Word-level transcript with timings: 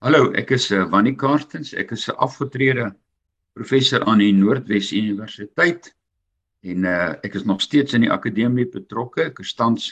Hallo, 0.00 0.30
ek 0.32 0.54
is 0.56 0.70
uh, 0.72 0.86
Wannie 0.88 1.12
Karstens. 1.12 1.74
Ek 1.76 1.90
is 1.92 2.06
'n 2.08 2.16
afgetrede 2.24 2.86
professor 3.52 4.00
aan 4.08 4.22
die 4.24 4.32
Noordwes 4.32 4.94
Universiteit 4.96 5.90
en 6.64 6.86
uh, 6.88 7.20
ek 7.20 7.36
is 7.36 7.44
nog 7.44 7.60
steeds 7.60 7.92
in 7.92 8.06
die 8.06 8.12
akademie 8.14 8.64
betrokke. 8.64 9.26
Ek 9.28 9.44
is 9.44 9.52
tans 9.52 9.90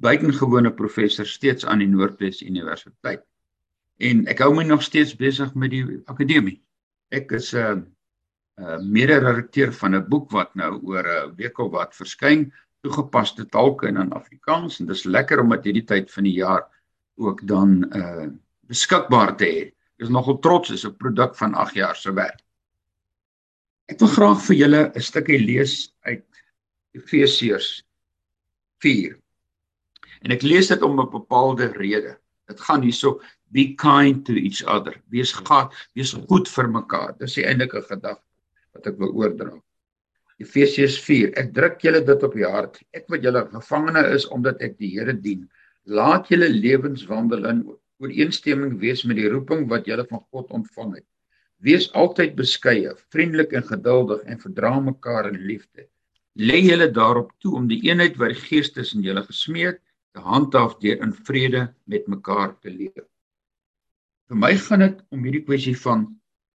buitengewone 0.00 0.72
professor 0.72 1.28
steeds 1.28 1.68
aan 1.68 1.84
die 1.84 1.90
Noordwes 1.92 2.40
Universiteit. 2.40 3.20
En 4.00 4.24
ek 4.32 4.40
hou 4.40 4.48
my 4.56 4.64
nog 4.64 4.80
steeds 4.80 5.12
besig 5.12 5.52
met 5.52 5.76
die 5.76 5.84
akademie. 6.08 6.56
Ek 7.12 7.28
is 7.36 7.52
'n 7.52 7.60
uh, 7.60 7.76
uh, 8.64 8.80
mede-redakteur 8.80 9.76
van 9.76 9.94
'n 9.94 10.08
boek 10.08 10.32
wat 10.32 10.56
nou 10.56 10.80
oor 10.88 11.04
'n 11.04 11.28
uh, 11.28 11.36
week 11.36 11.58
of 11.60 11.76
wat 11.76 11.92
verskyn, 11.92 12.48
toegepaste 12.80 13.44
taalke 13.44 13.92
in 13.92 14.08
Afrikaans 14.08 14.80
en 14.80 14.86
dis 14.86 15.04
lekker 15.04 15.44
om 15.44 15.52
dit 15.52 15.68
hierdie 15.68 15.88
tyd 15.96 16.08
van 16.10 16.24
die 16.24 16.38
jaar 16.40 16.64
ook 17.20 17.44
dan 17.44 17.84
uh 17.92 18.32
beskikbaar 18.70 19.34
te 19.36 19.48
hê. 19.48 19.62
Ek 19.98 20.06
is 20.06 20.12
nogal 20.14 20.38
trots 20.40 20.70
is 20.70 20.86
'n 20.86 20.96
produk 20.96 21.34
van 21.36 21.54
8 21.54 21.74
jaar 21.74 21.96
se 21.96 22.12
werk. 22.12 22.40
Ek 23.90 23.98
wil 24.00 24.08
graag 24.08 24.40
vir 24.46 24.56
julle 24.56 24.82
'n 24.94 25.02
stukkie 25.02 25.38
lees 25.38 25.92
uit 26.06 26.26
Efesiërs 26.94 27.82
4. 28.82 29.18
En 30.22 30.32
ek 30.32 30.42
lees 30.42 30.68
dit 30.68 30.82
om 30.82 31.00
'n 31.00 31.10
bepaalde 31.10 31.72
rede. 31.76 32.16
Dit 32.48 32.60
gaan 32.60 32.82
hierso 32.82 33.20
be 33.50 33.74
kind 33.74 34.24
to 34.26 34.32
each 34.32 34.62
other. 34.64 34.94
Wees 35.10 35.32
gat, 35.32 35.72
wees 35.94 36.12
goed 36.12 36.48
vir 36.48 36.68
mekaar. 36.68 37.18
Dis 37.18 37.34
die 37.34 37.46
eintlike 37.46 37.82
gedagte 37.82 38.22
wat 38.74 38.86
ek 38.86 38.98
wil 38.98 39.12
oordra. 39.14 39.52
Efesiërs 40.40 40.98
4. 41.04 41.34
Ek 41.36 41.52
druk 41.52 41.82
julle 41.84 42.00
dit 42.04 42.22
op 42.22 42.34
die 42.34 42.46
hart. 42.46 42.80
Ek 42.96 43.08
wat 43.08 43.22
julle 43.22 43.42
gevangene 43.50 44.06
is 44.14 44.26
omdat 44.28 44.62
ek 44.62 44.78
die 44.78 44.88
Here 44.94 45.12
dien. 45.12 45.48
Laat 45.84 46.28
julle 46.28 46.48
lewenswandel 46.48 47.44
in 47.50 47.64
ooreenstemming 48.00 48.78
wees 48.80 49.04
met 49.04 49.18
die 49.20 49.28
roeping 49.28 49.66
wat 49.70 49.88
jy 49.88 49.98
van 50.08 50.24
God 50.32 50.50
ontvang 50.56 50.94
het. 50.98 51.06
Wees 51.60 51.90
altyd 51.92 52.36
beskeie, 52.38 52.94
vriendelik 53.12 53.52
en 53.52 53.66
geduldig 53.68 54.22
en 54.24 54.40
verdra 54.40 54.78
mekaar 54.80 55.28
in 55.28 55.40
liefde. 55.44 55.86
Lê 56.40 56.62
julle 56.64 56.88
daarop 56.88 57.34
toe 57.42 57.56
om 57.58 57.66
die 57.68 57.82
eenheid 57.84 58.16
wat 58.16 58.32
die 58.32 58.40
Gees 58.40 58.72
tussen 58.72 59.04
julle 59.04 59.22
gesmee 59.26 59.72
het, 59.72 59.80
te 60.16 60.24
handhaaf 60.24 60.78
deur 60.80 61.02
in 61.04 61.12
vrede 61.28 61.66
met 61.84 62.08
mekaar 62.08 62.56
te 62.62 62.72
leef. 62.72 63.04
Vir 64.30 64.38
my 64.38 64.54
gaan 64.56 64.86
dit 64.86 65.02
om 65.12 65.26
hierdie 65.26 65.44
kwessie 65.44 65.76
van 65.76 66.06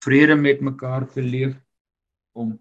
vrede 0.04 0.36
met 0.36 0.62
mekaar 0.66 1.06
te 1.12 1.22
leef, 1.22 1.56
om 2.34 2.56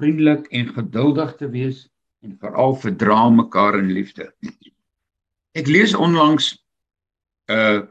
vriendelik 0.00 0.48
en 0.50 0.72
geduldig 0.74 1.36
te 1.38 1.48
wees 1.50 1.84
en 2.24 2.36
veral 2.40 2.74
verdra 2.80 3.28
mekaar 3.30 3.78
in 3.78 3.92
liefde. 3.94 4.30
Ek 5.54 5.68
lees 5.70 5.94
onlangs 5.94 6.54
'n 7.48 7.52
uh, 7.52 7.82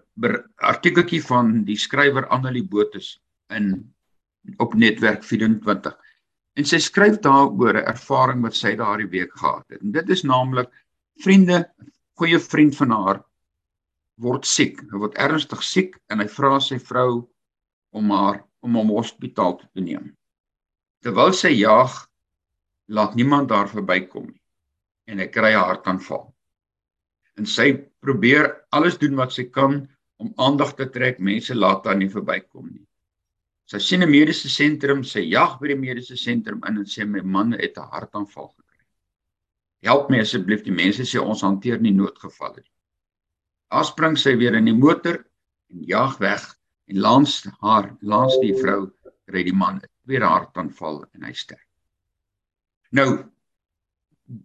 artikeltjie 0.61 1.21
van 1.25 1.63
die 1.65 1.77
skrywer 1.77 2.27
Annelie 2.27 2.63
Botus 2.63 3.17
in 3.49 3.93
op 4.61 4.73
netwerk 4.73 5.23
24. 5.23 5.95
En 6.53 6.65
sy 6.65 6.77
skryf 6.77 7.19
daaroor 7.23 7.77
'n 7.77 7.87
ervaring 7.89 8.41
wat 8.41 8.55
sy 8.55 8.75
daardie 8.75 9.09
week 9.09 9.31
gehad 9.33 9.65
het. 9.69 9.81
En 9.81 9.91
dit 9.91 10.09
is 10.09 10.23
naamlik 10.23 10.69
vriende, 11.17 11.65
goeie 12.13 12.39
vriend 12.39 12.75
van 12.75 12.91
haar 12.91 13.23
word 14.15 14.45
siek. 14.45 14.81
Hy 14.91 14.97
word 14.97 15.17
ernstig 15.17 15.63
siek 15.63 15.97
en 16.09 16.19
hy 16.19 16.27
vra 16.27 16.59
sy 16.59 16.77
vrou 16.79 17.27
om 17.91 18.11
haar 18.11 18.43
om 18.61 18.75
hom 18.75 18.89
hospitaal 18.89 19.57
toe 19.57 19.69
te 19.73 19.81
neem. 19.81 20.13
Terwyl 21.03 21.33
sy 21.33 21.49
jag, 21.49 22.07
laat 22.87 23.15
niemand 23.15 23.49
daar 23.49 23.67
verbykom 23.67 24.29
nie. 24.29 24.41
En 25.07 25.19
hy 25.19 25.27
kry 25.27 25.51
'n 25.53 25.65
hartaanval. 25.67 26.33
En 27.37 27.45
sy 27.45 27.73
probeer 27.99 28.65
alles 28.71 28.97
doen 28.97 29.15
wat 29.15 29.31
sy 29.31 29.43
kan 29.43 29.89
om 30.23 30.33
aandag 30.47 30.73
te 30.79 30.87
trek, 30.89 31.19
mense 31.19 31.55
laat 31.55 31.85
haar 31.87 31.99
nie 31.99 32.09
verbykom 32.11 32.69
nie. 32.71 32.85
Sy 33.69 33.79
sien 33.79 34.03
'n 34.03 34.11
mediese 34.11 34.49
sentrum, 34.49 35.03
sy 35.03 35.23
jag 35.31 35.59
by 35.59 35.71
die 35.71 35.79
mediese 35.79 36.17
sentrum 36.19 36.61
in 36.67 36.77
en 36.77 36.85
sê 36.85 37.05
my 37.07 37.21
man 37.21 37.53
het 37.53 37.77
'n 37.77 37.89
hartaanval 37.91 38.49
gekry. 38.49 38.85
Help 39.83 40.09
my 40.09 40.19
asseblief, 40.19 40.63
die 40.63 40.71
mense 40.83 41.03
sê 41.03 41.19
ons 41.19 41.41
hanteer 41.41 41.79
nie 41.79 41.93
noodgevalle 41.93 42.61
nie. 42.61 42.71
Daar 43.71 43.85
spring 43.85 44.17
sy 44.17 44.35
weer 44.37 44.55
in 44.55 44.65
die 44.65 44.75
motor 44.75 45.25
en 45.71 45.83
jag 45.83 46.17
weg 46.19 46.43
en 46.87 46.99
langs 46.99 47.47
haar, 47.61 47.95
langs 48.01 48.39
die 48.41 48.53
vrou 48.53 48.91
kry 49.25 49.43
die 49.43 49.55
man 49.55 49.81
tweede 50.05 50.27
hartaanval 50.27 51.05
en 51.13 51.23
hy 51.23 51.33
sterf. 51.33 51.63
Nou 52.91 53.23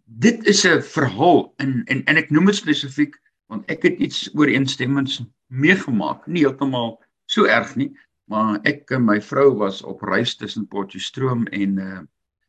dit 0.05 0.47
is 0.47 0.65
'n 0.67 0.83
verhaal 0.83 1.55
en 1.59 1.85
en 1.87 2.05
en 2.05 2.17
ek 2.17 2.31
noem 2.31 2.47
dit 2.47 2.55
spesifiek 2.55 3.19
want 3.49 3.69
ek 3.73 3.87
het 3.89 3.99
iets 4.05 4.29
ooreenstemmends 4.37 5.23
meegemaak. 5.49 6.27
Nie 6.27 6.45
heeltemal 6.45 6.99
so 7.29 7.49
erg 7.49 7.75
nie, 7.81 7.91
maar 8.29 8.61
ek 8.69 8.93
en 8.97 9.07
my 9.09 9.19
vrou 9.25 9.51
was 9.63 9.81
op 9.83 10.05
reis 10.05 10.37
tussen 10.37 10.69
Potchefstroom 10.69 11.47
en 11.53 11.83
uh 11.83 11.99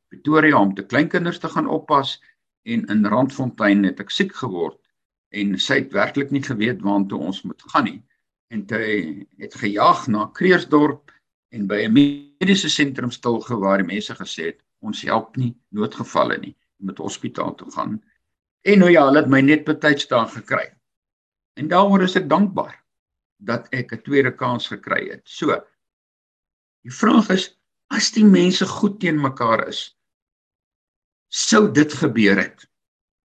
Pretoria 0.09 0.57
om 0.57 0.71
te 0.73 0.81
kleinkinders 0.81 1.37
te 1.37 1.49
gaan 1.53 1.67
oppas 1.69 2.15
en 2.65 2.85
in 2.89 3.05
Randfontein 3.05 3.83
het 3.85 3.99
ek 4.01 4.09
siek 4.09 4.31
geword 4.39 4.79
en 5.29 5.53
sy 5.61 5.83
het 5.83 5.93
werklik 5.93 6.31
nie 6.33 6.41
geweet 6.41 6.81
waartoe 6.81 7.19
ons 7.29 7.43
moet 7.45 7.61
gaan 7.69 7.85
nie. 7.85 7.99
En 8.49 8.63
hy 8.73 9.27
het 9.37 9.53
gejaag 9.61 10.07
na 10.09 10.25
Kreersdorp 10.33 11.13
en 11.53 11.67
by 11.69 11.83
'n 11.85 11.93
mediese 11.93 12.69
sentrum 12.69 13.11
stilgewaar 13.11 13.83
die 13.83 13.91
mense 13.93 14.15
gesê 14.17 14.49
het 14.49 14.59
ons 14.81 15.01
help 15.05 15.37
nie 15.37 15.53
noodgevalle 15.69 16.37
nie, 16.39 16.55
jy 16.79 16.85
moet 16.89 16.97
hospitaal 16.97 17.55
toe 17.55 17.71
gaan. 17.71 18.01
En 18.65 18.79
nou 18.79 18.89
ja, 18.89 19.05
hulle 19.05 19.21
het 19.21 19.29
my 19.29 19.41
net 19.41 19.65
betyds 19.65 20.07
daar 20.07 20.27
gekry. 20.27 20.65
En 21.59 21.67
daaroor 21.67 22.05
is 22.07 22.15
ek 22.15 22.29
dankbaar 22.31 22.77
dat 23.39 23.67
ek 23.75 23.93
'n 23.93 24.03
tweede 24.03 24.31
kans 24.35 24.67
gekry 24.67 25.09
het. 25.11 25.23
So. 25.27 25.55
Die 26.83 26.93
vraag 26.93 27.29
is 27.35 27.59
as 27.91 28.11
die 28.11 28.25
mense 28.25 28.65
goed 28.65 28.99
teen 28.99 29.19
mekaar 29.21 29.67
is, 29.67 29.97
sou 31.27 31.71
dit 31.71 31.93
gebeur 31.93 32.37
het. 32.37 32.65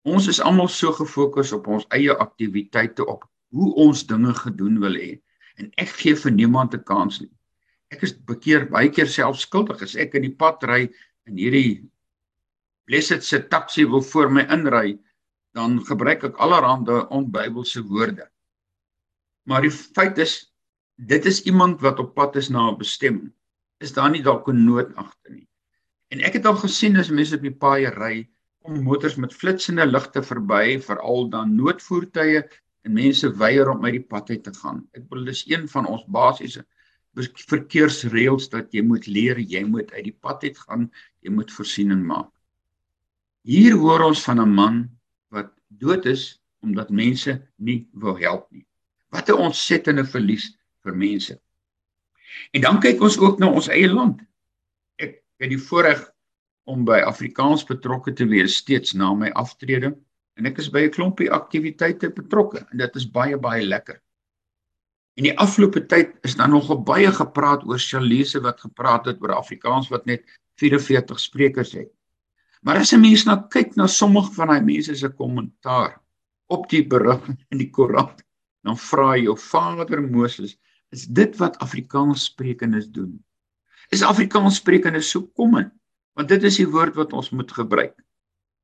Ons 0.04 0.26
is 0.28 0.40
almal 0.40 0.68
so 0.68 0.92
gefokus 0.92 1.52
op 1.52 1.66
ons 1.66 1.86
eie 1.96 2.12
aktiwiteite 2.12 3.06
op 3.06 3.24
hoe 3.54 3.74
ons 3.86 4.06
dinge 4.06 4.34
gedoen 4.34 4.80
wil 4.82 4.98
hê 4.98 5.20
en 5.60 5.70
ek 5.78 5.94
gee 6.00 6.16
vir 6.18 6.32
niemand 6.32 6.74
'n 6.74 6.84
kans 6.84 7.20
nie. 7.20 7.30
Ek 7.90 8.02
is 8.02 8.12
bekeer 8.12 8.66
baie 8.70 8.90
keer 8.90 9.06
self 9.06 9.38
skuldig 9.38 9.82
as 9.82 9.96
ek 9.96 10.14
in 10.14 10.22
die 10.22 10.36
pad 10.36 10.62
ry 10.62 10.90
en 11.26 11.36
hierdie 11.36 11.84
blessed 12.84 13.24
se 13.24 13.38
taxi 13.48 13.84
wil 13.84 14.02
voor 14.02 14.30
my 14.30 14.42
inry, 14.50 14.98
dan 15.54 15.78
gebruik 15.86 16.24
ek 16.26 16.40
allerhande 16.42 17.04
onbybelse 17.14 17.84
woorde. 17.86 18.26
Maar 19.46 19.66
die 19.66 19.72
feit 19.72 20.18
is 20.18 20.52
dit 20.94 21.26
is 21.26 21.42
iemand 21.50 21.80
wat 21.82 21.98
op 22.02 22.14
pad 22.14 22.36
is 22.36 22.48
na 22.48 22.70
'n 22.70 22.78
bestemming. 22.78 23.32
Is 23.78 23.92
daar 23.92 24.10
nie 24.10 24.22
dalk 24.22 24.48
'n 24.48 24.64
nood 24.64 24.94
agter 24.96 25.32
nie. 25.32 25.48
En 26.10 26.20
ek 26.20 26.32
het 26.38 26.46
al 26.46 26.56
gesien 26.56 26.96
as 26.96 27.10
mense 27.10 27.36
op 27.36 27.42
die 27.42 27.54
paaie 27.64 27.90
ry, 27.90 28.28
kom 28.62 28.82
motors 28.82 29.16
met 29.16 29.34
flitsende 29.34 29.86
ligte 29.86 30.22
verby, 30.22 30.78
veral 30.80 31.28
dan 31.28 31.56
noodvoertuie 31.56 32.42
en 32.84 32.92
mense 32.92 33.30
weier 33.36 33.70
om 33.70 33.84
uit 33.84 33.92
die 33.92 34.06
pad 34.12 34.30
uit 34.30 34.44
te 34.44 34.54
gaan. 34.54 34.86
Ek 34.92 35.08
bedoel 35.08 35.24
dis 35.24 35.44
een 35.50 35.68
van 35.68 35.86
ons 35.86 36.04
basiese 36.06 36.64
verkeersreëls 37.14 38.48
dat 38.50 38.72
jy 38.74 38.82
moet 38.82 39.06
leer, 39.06 39.38
jy 39.38 39.64
moet 39.64 39.92
uit 39.92 40.04
die 40.04 40.18
pad 40.20 40.42
uit 40.42 40.58
gaan, 40.58 40.90
jy 41.22 41.30
moet 41.30 41.52
voorsiening 41.52 42.02
maak. 42.06 42.30
Hier 43.44 43.76
hoor 43.76 44.00
ons 44.08 44.22
van 44.24 44.40
'n 44.40 44.54
man 44.54 44.90
dood 45.78 46.06
is 46.06 46.40
omdat 46.64 46.90
mense 46.90 47.36
nie 47.56 47.88
wou 47.92 48.16
help 48.20 48.50
nie. 48.50 48.66
Wat 49.12 49.28
'n 49.28 49.46
ontsettende 49.48 50.04
verlies 50.04 50.56
vir 50.82 50.96
mense. 50.96 51.40
En 52.52 52.60
dan 52.60 52.80
kyk 52.80 53.00
ons 53.00 53.18
ook 53.18 53.38
na 53.38 53.50
ons 53.50 53.68
eie 53.68 53.88
land. 53.88 54.20
Ek 54.96 55.22
het 55.38 55.50
die 55.50 55.60
voorreg 55.60 56.02
om 56.64 56.84
by 56.84 57.02
Afrikaans 57.04 57.64
betrokke 57.64 58.12
te 58.12 58.26
wees 58.26 58.56
steeds 58.56 58.94
na 58.94 59.12
my 59.14 59.30
aftrede 59.30 59.94
en 60.34 60.46
ek 60.46 60.58
is 60.58 60.70
by 60.70 60.86
'n 60.86 60.90
klompie 60.90 61.30
aktiwiteite 61.30 62.10
betrokke 62.10 62.66
en 62.70 62.78
dit 62.78 62.96
is 62.96 63.10
baie 63.10 63.36
baie 63.36 63.62
lekker. 63.62 64.00
In 65.14 65.28
die 65.28 65.38
afgelope 65.38 65.86
tyd 65.86 66.16
is 66.26 66.34
daar 66.34 66.50
nogal 66.50 66.82
baie 66.82 67.12
gepraat 67.12 67.62
oor 67.64 67.78
Chalise 67.78 68.40
wat 68.40 68.60
gepraat 68.60 69.06
het 69.06 69.22
oor 69.22 69.36
Afrikaans 69.36 69.88
wat 69.88 70.06
net 70.06 70.24
44 70.58 71.20
sprekers 71.20 71.72
het. 71.72 71.93
Maar 72.64 72.80
as 72.80 72.92
'n 72.92 73.00
mens 73.00 73.24
nou 73.24 73.36
kyk 73.48 73.76
na 73.76 73.86
sommige 73.86 74.32
van 74.32 74.48
daai 74.48 74.64
mense 74.64 74.94
se 74.94 75.08
kommentaar 75.08 76.00
op 76.48 76.68
die 76.68 76.86
berig 76.86 77.28
in 77.52 77.58
die 77.58 77.70
koerant 77.70 78.24
dan 78.64 78.78
vra 78.80 79.10
hy 79.12 79.24
jou 79.26 79.36
vader 79.36 80.00
Moses, 80.02 80.56
is 80.88 81.04
dit 81.06 81.36
wat 81.36 81.58
Afrikaans 81.58 82.24
sprekendes 82.24 82.88
doen? 82.88 83.24
Is 83.92 84.02
Afrikaans 84.02 84.56
sprekendes 84.56 85.10
so 85.10 85.26
kom? 85.36 85.58
Want 86.14 86.28
dit 86.28 86.42
is 86.42 86.56
die 86.56 86.68
woord 86.70 86.94
wat 86.94 87.12
ons 87.12 87.30
moet 87.30 87.52
gebruik. 87.52 87.94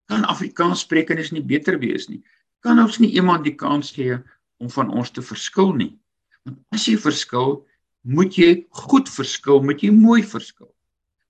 Kan 0.08 0.24
Afrikaans 0.24 0.80
sprekendes 0.80 1.30
nie 1.30 1.44
beter 1.44 1.78
wees 1.78 2.08
nie? 2.08 2.22
Kan 2.64 2.80
ons 2.80 2.98
nie 2.98 3.12
iemand 3.12 3.44
die 3.44 3.54
kans 3.54 3.92
gee 3.92 4.16
om 4.58 4.70
van 4.70 4.90
ons 4.90 5.10
te 5.10 5.22
verskil 5.22 5.74
nie? 5.76 5.98
Want 6.44 6.58
as 6.72 6.88
jy 6.88 6.96
verskil, 6.96 7.66
moet 8.00 8.36
jy 8.38 8.66
goed 8.70 9.08
verskil, 9.08 9.60
moet 9.62 9.82
jy 9.82 9.92
mooi 9.92 10.22
verskil. 10.22 10.72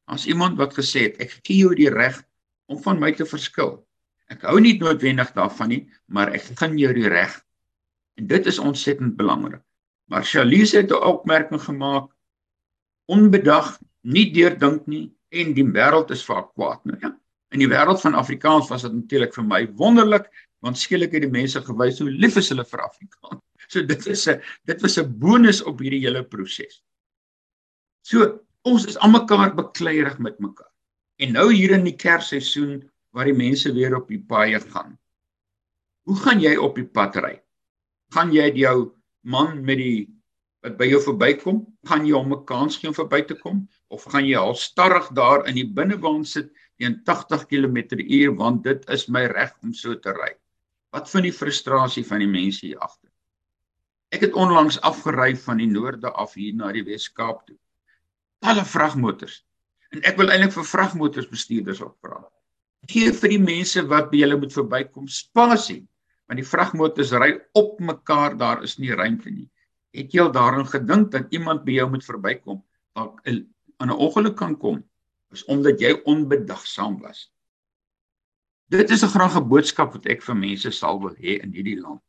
As 0.06 0.26
iemand 0.26 0.58
wat 0.58 0.74
gesê 0.78 1.08
het, 1.08 1.18
ek 1.18 1.40
gee 1.42 1.64
jou 1.64 1.74
die 1.74 1.90
reg 1.90 2.22
om 2.70 2.78
van 2.82 3.00
my 3.02 3.12
te 3.12 3.26
verskil. 3.26 3.80
Ek 4.30 4.46
hou 4.46 4.60
nie 4.62 4.78
noodwendig 4.78 5.32
daarvan 5.34 5.72
nie, 5.74 5.82
maar 6.06 6.30
ek 6.34 6.52
gun 6.58 6.78
jou 6.78 6.92
die 6.94 7.10
reg 7.10 7.34
En 8.20 8.26
dit 8.26 8.46
is 8.46 8.58
ontsettend 8.58 9.16
belangrik. 9.16 9.62
Maar 10.10 10.24
Charlize 10.24 10.76
het 10.76 10.90
'n 10.90 11.04
opmerking 11.12 11.62
gemaak 11.62 12.12
onbedag, 13.04 13.78
nie 14.00 14.32
deurdink 14.32 14.86
nie 14.86 15.14
en 15.28 15.54
die 15.54 15.64
wêreld 15.64 16.10
is 16.10 16.24
vaak 16.24 16.52
kwaad 16.54 16.84
nou 16.84 16.98
ja. 17.00 17.20
In 17.48 17.58
die 17.58 17.68
wêreld 17.68 18.00
van 18.00 18.14
Afrikaans 18.14 18.68
was 18.68 18.82
dit 18.82 18.92
natuurlik 18.92 19.34
vir 19.34 19.44
my 19.44 19.72
wonderlik 19.72 20.48
want 20.58 20.78
skielik 20.78 21.12
het 21.12 21.22
die 21.22 21.30
mense 21.30 21.60
gewys 21.60 21.98
hoe 21.98 22.10
lief 22.10 22.36
is 22.36 22.48
hulle 22.48 22.64
vir 22.64 22.80
Afrikaans. 22.80 23.42
So 23.68 23.82
dit 23.82 24.06
is 24.06 24.28
'n 24.28 24.42
dit 24.64 24.80
was 24.82 24.98
'n 24.98 25.18
bonus 25.18 25.62
op 25.62 25.78
hierdie 25.78 26.04
hele 26.06 26.24
proses. 26.24 26.82
So 28.02 28.40
ons 28.62 28.86
is 28.86 28.98
almekaar 28.98 29.54
bekleierig 29.54 30.18
met 30.18 30.38
mekaar. 30.38 30.69
En 31.20 31.34
nou 31.36 31.50
hier 31.52 31.74
in 31.76 31.84
die 31.84 31.96
Kersseisoen 32.00 32.78
waar 33.12 33.28
die 33.28 33.36
mense 33.36 33.72
weer 33.76 33.96
op 33.98 34.08
die 34.08 34.22
paaie 34.24 34.60
gaan. 34.60 34.94
Hoe 36.08 36.16
gaan 36.16 36.40
jy 36.40 36.54
op 36.56 36.78
die 36.80 36.86
pad 36.88 37.18
ry? 37.20 37.34
Gaan 38.14 38.32
jy 38.32 38.46
jou 38.56 38.94
man 39.28 39.60
met 39.64 39.78
die 39.82 40.08
wat 40.64 40.76
by 40.76 40.90
jou 40.90 41.00
verbykom, 41.00 41.62
gaan 41.88 42.04
jy 42.04 42.12
hom 42.12 42.34
'n 42.36 42.44
kans 42.44 42.76
gee 42.76 42.88
om 42.88 42.96
verby 42.96 43.22
te 43.24 43.34
kom 43.34 43.68
of 43.88 44.04
gaan 44.12 44.26
jy 44.26 44.36
al 44.36 44.54
starrig 44.54 45.08
daar 45.16 45.46
in 45.48 45.54
die 45.56 45.64
binnebaan 45.64 46.24
sit 46.24 46.50
teen 46.76 47.00
80 47.04 47.46
km/h 47.48 48.36
want 48.36 48.64
dit 48.64 48.84
is 48.90 49.08
my 49.08 49.24
reg 49.26 49.54
om 49.62 49.72
so 49.72 49.94
te 49.94 50.12
ry? 50.12 50.34
Wat 50.92 51.10
van 51.10 51.22
die 51.22 51.32
frustrasie 51.32 52.04
van 52.04 52.18
die 52.18 52.28
mense 52.28 52.66
hier 52.66 52.78
agter? 52.78 53.10
Ek 54.12 54.20
het 54.20 54.34
onlangs 54.34 54.80
afgery 54.80 55.36
van 55.36 55.56
die 55.56 55.70
noorde 55.70 56.10
af 56.10 56.34
hier 56.34 56.54
na 56.54 56.72
die 56.72 56.84
Wes-Kaap 56.84 57.46
toe. 57.46 57.56
Alle 58.42 58.64
vragmotors. 58.64 59.44
En 59.90 60.02
ek 60.06 60.16
wil 60.16 60.30
eintlik 60.30 60.52
vir 60.52 60.64
vragmotors 60.64 61.28
bestuurders 61.28 61.80
opvra 61.80 62.20
gee 62.88 63.12
vir 63.12 63.34
die 63.34 63.42
mense 63.42 63.82
wat 63.90 64.10
by 64.10 64.22
julle 64.22 64.38
moet 64.40 64.54
verbykom 64.54 65.08
spasie 65.10 65.82
want 66.30 66.38
die 66.38 66.46
vragmotors 66.46 67.12
ry 67.18 67.32
op 67.58 67.80
mekaar 67.82 68.36
daar 68.38 68.60
is 68.62 68.76
nie 68.78 68.92
ruimte 68.94 69.32
nie. 69.34 69.48
Het 69.90 70.12
jy 70.14 70.22
al 70.22 70.30
daaraan 70.30 70.68
gedink 70.70 71.08
dat 71.10 71.32
iemand 71.34 71.64
by 71.66 71.80
jou 71.80 71.88
moet 71.90 72.06
verbykom 72.06 72.60
dalk 72.94 73.18
aan 73.26 73.90
'n 73.90 73.98
ongeluk 74.06 74.36
kan 74.36 74.54
kom 74.56 74.78
is 75.34 75.42
omdat 75.44 75.80
jy 75.80 75.90
onbedagsaam 76.06 77.00
was? 77.02 77.32
Dit 78.70 78.90
is 78.90 79.02
'n 79.02 79.10
graag 79.10 79.36
'n 79.36 79.48
boodskap 79.48 79.92
wat 79.92 80.06
ek 80.06 80.22
vir 80.22 80.36
mense 80.36 80.70
sal 80.70 81.00
wil 81.00 81.14
hê 81.14 81.42
in 81.42 81.52
hierdie 81.52 81.80
land. 81.80 82.02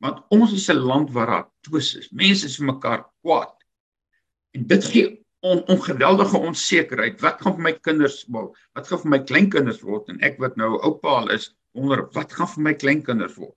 Want 0.00 0.24
ons 0.30 0.52
is 0.52 0.70
'n 0.70 0.80
land 0.80 1.12
waar 1.12 1.26
daar 1.26 1.50
twis 1.60 1.94
is. 1.94 2.10
Mense 2.12 2.46
is 2.46 2.56
vir 2.56 2.72
mekaar 2.72 3.04
kwaad. 3.20 3.56
En 4.54 4.66
dit 4.66 4.84
gee 4.84 5.23
on, 5.44 5.66
ongeweldige 5.66 6.38
onsekerheid. 6.38 7.20
Wat 7.20 7.42
gaan 7.42 7.56
vir 7.58 7.64
my 7.66 7.72
kinders 7.84 8.22
word? 8.32 8.56
Wat 8.76 8.88
gaan 8.88 9.02
vir 9.02 9.12
my 9.12 9.20
kleinkinders 9.28 9.82
word? 9.84 10.08
En 10.12 10.22
ek 10.24 10.38
wat 10.42 10.56
nou 10.60 10.70
oupa 10.78 11.18
al 11.20 11.34
is, 11.36 11.50
wonder 11.76 12.06
wat 12.16 12.32
gaan 12.32 12.48
vir 12.54 12.64
my 12.68 12.72
kleinkinders 12.80 13.36
word? 13.36 13.56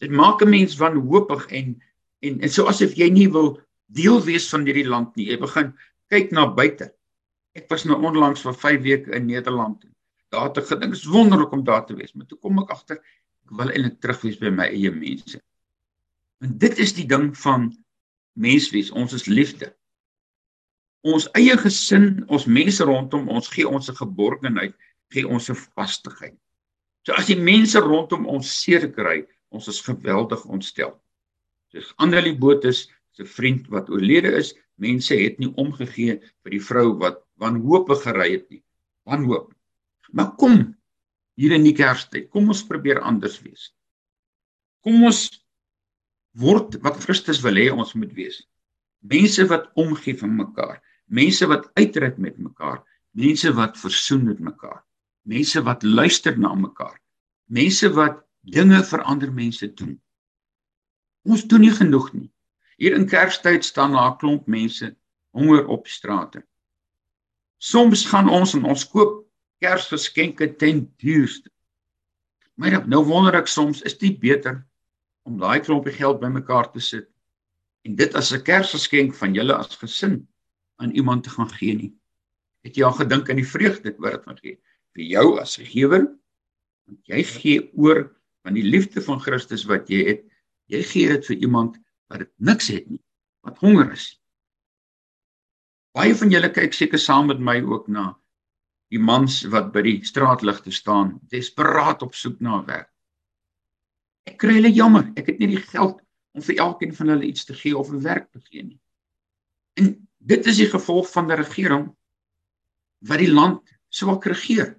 Dit 0.00 0.14
maak 0.14 0.42
'n 0.42 0.50
mens 0.50 0.78
wanhoopig 0.78 1.46
en 1.50 1.80
en 2.22 2.40
en 2.40 2.50
so 2.50 2.68
asof 2.68 2.94
jy 2.94 3.10
nie 3.10 3.28
wil 3.28 3.58
deel 3.86 4.22
wees 4.24 4.48
van 4.48 4.64
hierdie 4.64 4.86
land 4.86 5.16
nie. 5.16 5.26
Jy 5.26 5.38
begin 5.40 5.72
kyk 6.10 6.30
na 6.32 6.46
buite. 6.46 6.92
Ek 7.54 7.66
was 7.70 7.84
nou 7.84 7.98
onlangs 7.98 8.42
vir 8.46 8.54
5 8.54 8.82
weke 8.82 9.14
in 9.16 9.26
Nederland. 9.26 9.84
Daar 10.30 10.48
het 10.48 10.58
ek 10.58 10.70
gedink 10.70 10.94
is 10.94 11.04
wonderlik 11.04 11.52
om 11.52 11.64
daar 11.64 11.86
te 11.86 11.94
wees, 11.94 12.14
maar 12.14 12.26
toe 12.26 12.38
kom 12.38 12.58
ek 12.62 12.70
agter 12.70 12.96
ek 12.96 13.50
wil 13.50 13.68
eintlik 13.68 14.00
terug 14.00 14.20
wees 14.22 14.38
by 14.38 14.50
my 14.50 14.68
eie 14.70 14.90
mense. 14.90 15.40
En 16.40 16.58
dit 16.58 16.78
is 16.78 16.92
die 16.92 17.06
ding 17.06 17.36
van 17.36 17.72
menswees. 18.34 18.90
Ons 18.90 19.12
is 19.12 19.26
liefde 19.26 19.74
ons 21.06 21.26
eie 21.38 21.56
gesin, 21.56 22.24
ons 22.28 22.46
mense 22.46 22.84
rondom 22.84 23.28
ons 23.32 23.48
gee 23.48 23.68
ons 23.68 23.88
'n 23.88 23.96
geborgenheid, 23.96 24.74
gee 25.12 25.26
ons 25.26 25.50
'n 25.50 25.54
vastigheid. 25.54 26.36
So 27.06 27.12
as 27.12 27.26
die 27.26 27.40
mense 27.40 27.80
rondom 27.80 28.26
ons 28.26 28.48
seer 28.62 28.92
kry, 28.92 29.26
ons 29.50 29.68
is 29.68 29.80
geweldig 29.80 30.44
ontstel. 30.44 31.00
Soos 31.72 31.94
Annelie 31.98 32.36
Botus 32.36 32.88
se 33.12 33.24
vriend 33.24 33.68
wat 33.68 33.88
oorlede 33.88 34.36
is, 34.36 34.54
mense 34.76 35.14
het 35.16 35.38
nie 35.38 35.52
omgegee 35.56 36.20
vir 36.42 36.50
die 36.50 36.60
vrou 36.60 36.98
wat 36.98 37.24
wanhoopig 37.40 38.02
gery 38.02 38.32
het 38.32 38.50
nie. 38.50 38.62
Wanhoop. 39.04 39.54
Maar 40.12 40.36
kom 40.36 40.76
hier 41.36 41.52
in 41.52 41.64
die 41.64 41.74
Kerstyd, 41.74 42.30
kom 42.30 42.48
ons 42.48 42.66
probeer 42.66 43.00
anders 43.00 43.40
wees. 43.40 43.72
Kom 44.84 45.02
ons 45.04 45.42
word 46.36 46.76
wat 46.84 47.00
Christus 47.00 47.40
wil 47.42 47.56
hê 47.56 47.70
ons 47.72 47.94
moet 47.94 48.12
wees. 48.12 48.46
Mense 49.00 49.46
wat 49.48 49.70
omgee 49.74 50.14
vir 50.14 50.28
mekaar 50.28 50.80
mense 51.10 51.46
wat 51.50 51.70
uitreik 51.74 52.18
met 52.18 52.38
mekaar, 52.38 52.80
mense 53.18 53.50
wat 53.58 53.78
versoen 53.78 54.24
met 54.28 54.38
mekaar, 54.38 54.82
mense 55.26 55.62
wat 55.66 55.82
luister 55.82 56.38
na 56.38 56.54
mekaar, 56.54 56.96
mense 57.50 57.90
wat 57.96 58.22
dinge 58.46 58.82
vir 58.86 59.02
ander 59.02 59.32
mense 59.32 59.66
doen. 59.74 59.96
Ons 61.26 61.44
doen 61.50 61.60
nie 61.66 61.74
genoeg 61.74 62.12
nie. 62.14 62.30
Hier 62.80 62.94
in 62.96 63.08
Kerstyd 63.10 63.64
staan 63.64 63.92
daar 63.92 64.12
'n 64.14 64.18
klomp 64.18 64.46
mense 64.46 64.96
honger 65.36 65.66
op 65.66 65.86
strate. 65.86 66.42
Soms 67.58 68.06
gaan 68.06 68.28
ons 68.28 68.54
en 68.54 68.64
ons 68.64 68.88
koop 68.88 69.26
Kersgeskenke 69.60 70.56
ten 70.56 70.94
duurste. 70.96 71.50
Maar 72.54 72.88
nou 72.88 73.04
wonder 73.04 73.34
ek 73.34 73.46
soms, 73.46 73.82
is 73.82 73.98
dit 73.98 74.18
beter 74.20 74.66
om 75.22 75.38
daai 75.38 75.60
klompie 75.60 75.92
geld 75.92 76.20
bymekaar 76.20 76.72
te 76.72 76.80
sit 76.80 77.08
en 77.84 77.94
dit 77.96 78.14
as 78.14 78.32
'n 78.32 78.42
Kersgeskenk 78.42 79.14
van 79.14 79.34
julle 79.34 79.54
as 79.54 79.76
gesin 79.76 80.28
aan 80.80 80.94
iemand 80.96 81.24
te 81.24 81.30
gaan 81.30 81.50
gee 81.50 81.74
nie. 81.76 81.92
Het 82.64 82.76
jy 82.76 82.84
al 82.84 82.96
gedink 82.98 83.30
aan 83.30 83.40
die 83.40 83.48
vreugde 83.48 83.94
wat 83.98 84.16
dit 84.16 84.24
gaan 84.28 84.40
gee 84.40 84.56
vir 84.96 85.04
jou 85.04 85.26
as 85.40 85.58
'n 85.58 85.68
gewer? 85.68 86.08
Want 86.86 87.06
jy 87.06 87.22
gee 87.22 87.70
oor 87.76 88.16
van 88.42 88.54
die 88.54 88.64
liefde 88.64 89.02
van 89.02 89.20
Christus 89.20 89.64
wat 89.64 89.88
jy 89.88 90.04
het. 90.08 90.24
Jy 90.66 90.82
gee 90.82 91.08
dit 91.08 91.26
vir 91.26 91.36
iemand 91.36 91.78
wat 92.08 92.18
dit 92.18 92.32
niks 92.36 92.68
het 92.68 92.88
nie, 92.90 93.02
wat 93.46 93.58
honger 93.58 93.92
is. 93.92 94.20
Baie 95.94 96.14
van 96.14 96.30
julle 96.30 96.50
kyk 96.50 96.74
seker 96.74 96.98
saam 96.98 97.26
met 97.26 97.40
my 97.40 97.60
ook 97.62 97.88
na 97.88 98.14
die 98.90 98.98
mans 98.98 99.42
wat 99.50 99.70
by 99.74 99.82
die 99.86 99.98
straatligte 100.06 100.72
staan, 100.74 101.20
desperaat 101.30 102.02
op 102.02 102.14
soek 102.18 102.40
na 102.42 102.58
werk. 102.66 102.90
Ek 104.26 104.38
kry 104.42 104.56
hulle 104.58 104.72
jammer, 104.74 105.12
ek 105.18 105.30
het 105.30 105.38
nie 105.38 105.52
die 105.52 105.62
geld 105.62 106.00
om 106.34 106.42
vir 106.42 106.58
elkeen 106.62 106.94
van 106.94 107.12
hulle 107.14 107.28
iets 107.28 107.46
te 107.46 107.54
gee 107.54 107.76
of 107.78 107.90
'n 107.90 108.02
werk 108.02 108.30
te 108.32 108.40
gee 108.40 108.62
nie. 108.62 108.80
En 109.78 110.08
Dit 110.20 110.46
is 110.46 110.58
die 110.60 110.68
gevolg 110.68 111.08
van 111.10 111.32
'n 111.32 111.40
regering 111.40 111.86
wat 113.08 113.18
die 113.18 113.32
land 113.32 113.62
swak 113.88 114.24
regeer. 114.28 114.76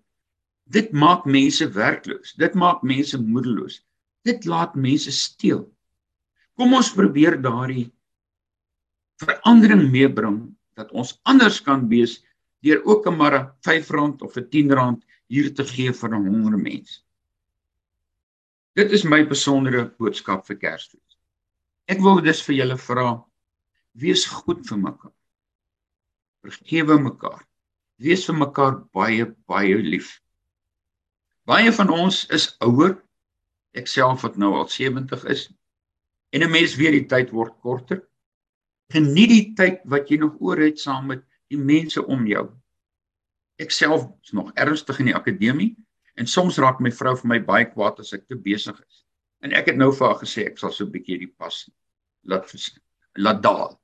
Dit 0.69 0.91
maak 0.93 1.25
mense 1.25 1.65
werkloos. 1.73 2.33
Dit 2.37 2.53
maak 2.53 2.81
mense 2.81 3.17
moedeloos. 3.17 3.81
Dit 4.23 4.45
laat 4.45 4.75
mense 4.75 5.11
steel. 5.11 5.65
Kom 6.55 6.73
ons 6.73 6.93
probeer 6.93 7.41
daardie 7.41 7.91
verandering 9.17 9.89
meebring 9.91 10.55
dat 10.77 10.91
ons 10.91 11.19
anders 11.23 11.61
kan 11.61 11.87
wees 11.89 12.21
deur 12.61 12.83
ook 12.85 13.07
'n 13.07 13.17
maar 13.17 13.33
'n 13.39 13.49
R5 13.61 14.21
of 14.21 14.37
'n 14.37 14.45
R10 14.45 15.03
hier 15.27 15.53
te 15.53 15.63
gee 15.63 15.91
vir 15.91 16.09
'n 16.09 16.27
honger 16.27 16.57
mens. 16.57 17.03
Dit 18.75 18.91
is 18.91 19.03
my 19.03 19.25
besondere 19.25 19.89
boodskap 19.97 20.45
vir 20.45 20.55
Kersfees. 20.55 21.17
Ek 21.87 21.99
wil 21.99 22.21
dus 22.21 22.41
vir 22.41 22.55
julle 22.55 22.77
vra: 22.77 23.25
wees 23.93 24.25
goed 24.25 24.67
vir 24.67 24.77
mekaar 24.77 25.11
vergewe 26.45 26.97
mekaar. 27.01 27.41
Wees 28.01 28.25
vir 28.25 28.37
mekaar 28.37 28.77
baie 28.95 29.27
baie 29.49 29.77
lief. 29.77 30.19
Baie 31.45 31.71
van 31.73 31.89
ons 31.93 32.23
is 32.33 32.51
ouer. 32.65 32.95
Ek 33.77 33.87
self 33.87 34.25
wat 34.25 34.37
nou 34.41 34.53
al 34.57 34.69
70 34.69 35.25
is. 35.31 35.49
En 36.31 36.43
'n 36.43 36.51
mens 36.51 36.75
weet 36.75 36.91
die 36.91 37.07
tyd 37.07 37.31
word 37.31 37.53
korter. 37.61 38.07
Geniet 38.91 39.29
die 39.29 39.53
tyd 39.55 39.81
wat 39.85 40.09
jy 40.09 40.17
nog 40.17 40.39
oor 40.39 40.57
het 40.57 40.79
saam 40.79 41.07
met 41.07 41.23
die 41.49 41.57
mense 41.57 42.05
om 42.05 42.27
jou. 42.27 42.49
Ek 43.59 43.71
self 43.71 44.07
is 44.23 44.31
nog 44.31 44.51
ernstig 44.53 44.99
in 44.99 45.05
die 45.05 45.15
akademie 45.15 45.75
en 46.15 46.27
soms 46.27 46.57
raak 46.57 46.79
my 46.79 46.91
vrou 46.91 47.15
vir 47.15 47.27
my 47.27 47.39
baie 47.39 47.65
kwaad 47.65 47.99
as 47.99 48.13
ek 48.13 48.27
te 48.27 48.35
besig 48.35 48.79
is. 48.79 49.05
En 49.41 49.53
ek 49.53 49.67
het 49.71 49.77
nou 49.77 49.91
vir 49.91 50.07
haar 50.07 50.19
gesê 50.19 50.45
ek 50.45 50.57
sal 50.57 50.71
so 50.71 50.85
'n 50.85 50.91
bietjie 50.91 51.19
die 51.19 51.33
pas 51.37 51.69
laat 52.23 52.51
laat 53.15 53.43
daal. 53.43 53.80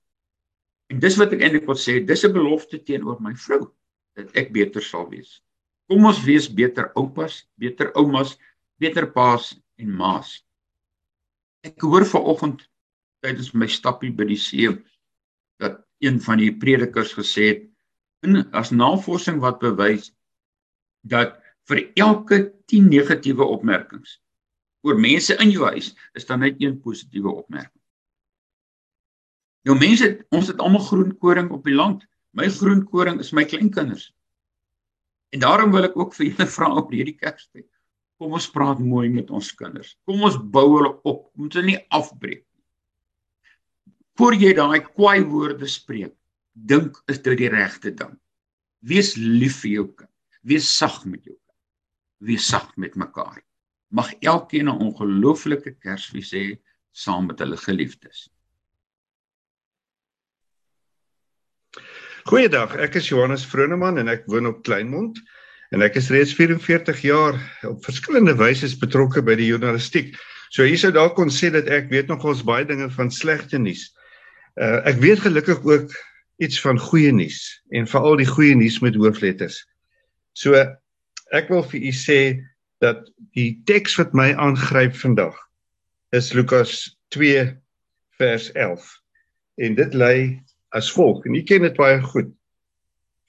En 0.91 0.99
dis 1.03 1.17
wat 1.19 1.33
ek 1.35 1.43
eintlik 1.43 1.67
wil 1.67 1.79
sê, 1.79 1.99
dis 1.99 2.23
'n 2.23 2.33
belofte 2.33 2.79
teenoor 2.79 3.19
my 3.21 3.33
vrou 3.35 3.73
dat 4.15 4.31
ek 4.35 4.53
beter 4.53 4.81
sal 4.81 5.09
wees. 5.09 5.41
Kom 5.87 6.05
ons 6.05 6.23
wees 6.23 6.47
beter 6.47 6.91
oupas, 6.95 7.45
beter 7.55 7.91
oumas, 7.95 8.37
beter 8.79 9.07
paas 9.11 9.55
en 9.77 9.91
maas. 9.91 10.43
Ek 11.63 11.81
hoor 11.81 12.05
vanoggend 12.05 12.67
tydens 13.23 13.53
my 13.53 13.67
stappie 13.67 14.11
by 14.11 14.27
die 14.29 14.39
see 14.39 14.69
dat 15.59 15.81
een 15.99 16.19
van 16.21 16.37
die 16.37 16.53
predikers 16.53 17.13
gesê 17.17 17.47
het 17.51 17.63
in 18.25 18.43
as 18.53 18.71
navorsing 18.71 19.41
wat 19.41 19.59
bewys 19.59 20.11
dat 21.03 21.37
vir 21.69 21.83
elke 21.95 22.39
10 22.71 22.89
negatiewe 22.91 23.45
opmerkings 23.45 24.19
oor 24.85 24.99
mense 24.99 25.35
in 25.43 25.51
jou 25.51 25.65
huis 25.67 25.91
is 26.15 26.27
daar 26.27 26.39
net 26.39 26.61
een 26.61 26.79
positiewe 26.81 27.33
opmerking. 27.33 27.76
Nou 29.67 29.75
mense, 29.75 30.07
ons 30.31 30.47
het 30.47 30.61
almal 30.63 30.85
groen 30.87 31.09
koring 31.19 31.49
op 31.51 31.65
die 31.67 31.75
land. 31.75 32.05
My 32.37 32.47
groen 32.53 32.85
koring 32.87 33.19
is 33.19 33.33
my 33.35 33.43
kleinkinders. 33.43 34.13
En 35.35 35.41
daarom 35.43 35.73
wil 35.75 35.89
ek 35.89 35.97
ook 35.99 36.13
vir 36.15 36.29
julle 36.29 36.47
vra 36.55 36.69
op 36.79 36.93
hierdie 36.95 37.17
Kerstyd. 37.19 37.67
Kom 38.17 38.33
ons 38.33 38.47
praat 38.49 38.79
mooi 38.81 39.09
met 39.13 39.29
ons 39.29 39.49
kinders. 39.59 39.97
Kom 40.07 40.23
ons 40.25 40.37
bou 40.39 40.65
hulle 40.77 40.93
op. 41.03 41.27
Moet 41.37 41.57
hulle 41.59 41.73
nie 41.73 41.81
afbreek 41.93 42.45
nie. 42.45 42.63
Voor 44.17 44.37
jy 44.39 44.53
daai 44.57 44.79
kwaai 44.87 45.27
woorde 45.29 45.67
spreek, 45.69 46.15
dink 46.55 46.95
is 47.11 47.19
dit 47.25 47.37
die 47.37 47.51
regte 47.53 47.91
ding. 47.93 48.15
Wees 48.87 49.13
lief 49.19 49.59
vir 49.65 49.73
jou 49.73 49.85
kind. 49.99 50.13
Wees 50.47 50.69
sag 50.71 51.03
met 51.05 51.27
jou 51.27 51.35
kind. 51.35 51.57
Wees 52.31 52.47
sag 52.47 52.71
met 52.81 52.95
mekaar. 52.97 53.43
Mag 53.91 54.15
elkeen 54.23 54.71
'n 54.71 54.81
ongelooflike 54.87 55.75
Kersfees 55.83 56.31
hê 56.31 56.57
saam 56.91 57.27
met 57.27 57.39
hulle 57.39 57.57
geliefdes. 57.57 58.29
Goeiedag, 62.27 62.75
ek 62.83 62.97
is 62.99 63.07
Johannes 63.07 63.45
Vroneman 63.47 64.01
en 64.01 64.09
ek 64.11 64.25
woon 64.27 64.49
op 64.49 64.63
Kleinmond 64.67 65.19
en 65.71 65.83
ek 65.85 65.95
is 65.99 66.09
reeds 66.11 66.33
44 66.35 66.99
jaar 67.05 67.37
op 67.67 67.85
verskillende 67.87 68.33
wyse 68.39 68.67
betrokke 68.81 69.23
by 69.23 69.37
die 69.39 69.47
journalistiek. 69.47 70.13
So 70.51 70.67
hier 70.67 70.79
sou 70.79 70.91
dalk 70.95 71.15
kon 71.15 71.31
sê 71.31 71.51
dat 71.53 71.69
ek 71.71 71.87
weet 71.91 72.11
nogals 72.11 72.43
baie 72.47 72.67
dinge 72.67 72.89
van 72.95 73.11
slegte 73.11 73.59
nuus. 73.59 73.87
Uh 74.59 74.83
ek 74.89 74.99
weet 75.03 75.23
gelukkig 75.23 75.63
ook 75.63 75.95
iets 76.43 76.59
van 76.61 76.79
goeie 76.79 77.11
nuus 77.15 77.39
en 77.75 77.87
veral 77.89 78.19
die 78.19 78.29
goeie 78.29 78.55
nuus 78.55 78.79
met 78.83 78.95
hoofletters. 78.99 79.61
So 80.35 80.55
ek 81.35 81.49
wil 81.51 81.63
vir 81.71 81.87
u 81.89 81.93
sê 81.95 82.19
dat 82.83 83.07
die 83.35 83.57
teks 83.69 83.97
wat 83.99 84.13
my 84.13 84.33
aangryp 84.37 84.95
vandag 84.95 85.35
is 86.15 86.33
Lukas 86.33 86.97
2 87.15 87.47
vers 88.17 88.51
11. 88.51 88.85
En 89.57 89.75
dit 89.75 89.93
lê 89.93 90.15
as 90.75 90.89
volg 90.91 91.25
en 91.25 91.35
u 91.35 91.43
ken 91.43 91.61
dit 91.61 91.77
baie 91.77 92.01
goed. 92.01 92.31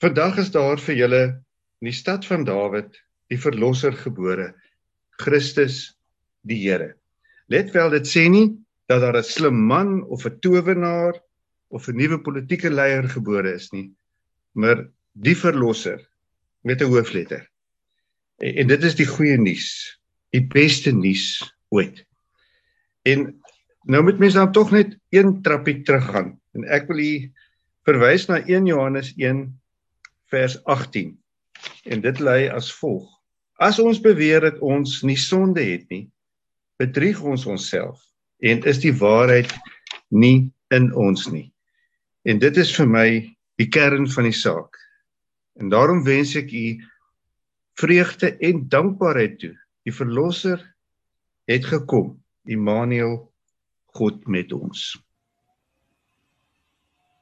Vandag 0.03 0.39
is 0.43 0.51
daar 0.51 0.79
vir 0.79 0.95
julle 0.95 1.23
in 1.79 1.89
die 1.89 1.95
stad 1.95 2.25
van 2.27 2.45
Dawid 2.47 2.97
die 3.29 3.39
verlosser 3.39 3.93
gebore, 3.93 4.53
Christus 5.19 5.95
die 6.47 6.59
Here. 6.63 6.95
Let 7.51 7.73
wel 7.75 7.91
dit 7.97 8.07
sê 8.07 8.27
nie 8.29 8.57
dat 8.89 9.01
daar 9.01 9.17
'n 9.17 9.23
slim 9.23 9.59
man 9.67 10.03
of 10.03 10.25
'n 10.25 10.39
towenaar 10.39 11.19
of 11.69 11.87
'n 11.87 11.95
nuwe 11.95 12.19
politieke 12.21 12.69
leier 12.69 13.07
gebore 13.09 13.53
is 13.53 13.71
nie, 13.71 13.91
maar 14.53 14.89
die 15.13 15.35
verlosser 15.35 15.99
met 16.63 16.81
'n 16.81 16.91
hoofletter. 16.91 17.47
En, 18.37 18.55
en 18.55 18.67
dit 18.67 18.83
is 18.83 18.95
die 18.95 19.07
goeie 19.07 19.37
nuus, 19.37 19.99
die 20.31 20.47
beste 20.47 20.91
nuus 20.91 21.43
ooit. 21.69 22.05
En 23.03 23.41
nou 23.83 24.03
moet 24.03 24.19
mens 24.19 24.33
dan 24.33 24.51
tog 24.51 24.71
net 24.71 24.97
een 25.09 25.41
trappie 25.41 25.81
teruggaan 25.81 26.39
En 26.57 26.65
ek 26.65 26.87
wil 26.89 27.01
hier 27.03 27.29
verwys 27.87 28.27
na 28.29 28.39
1 28.45 28.69
Johannes 28.69 29.13
1 29.17 29.45
vers 30.33 30.57
18. 30.65 31.13
En 31.91 32.01
dit 32.01 32.19
lei 32.19 32.47
as 32.49 32.71
volg: 32.79 33.07
As 33.59 33.79
ons 33.79 33.99
beweer 34.01 34.41
dat 34.45 34.61
ons 34.63 35.01
nie 35.03 35.17
sonde 35.19 35.63
het 35.63 35.89
nie, 35.91 36.05
bedrieg 36.79 37.19
ons 37.21 37.45
onsself 37.45 37.99
en 38.39 38.63
is 38.63 38.79
die 38.79 38.93
waarheid 38.95 39.51
nie 40.07 40.51
in 40.71 40.93
ons 40.95 41.27
nie. 41.27 41.49
En 42.23 42.39
dit 42.39 42.57
is 42.57 42.71
vir 42.77 42.87
my 42.87 43.09
die 43.59 43.67
kern 43.67 44.07
van 44.07 44.29
die 44.29 44.35
saak. 44.35 44.77
En 45.59 45.71
daarom 45.73 46.05
wens 46.05 46.35
ek 46.39 46.53
u 46.55 46.79
vreugde 47.79 48.31
en 48.39 48.67
dankbaarheid 48.71 49.39
toe. 49.39 49.53
Die 49.83 49.95
verlosser 49.95 50.61
het 51.51 51.67
gekom. 51.67 52.15
Immanuel 52.47 53.27
God 53.97 54.27
met 54.27 54.53
ons. 54.55 54.93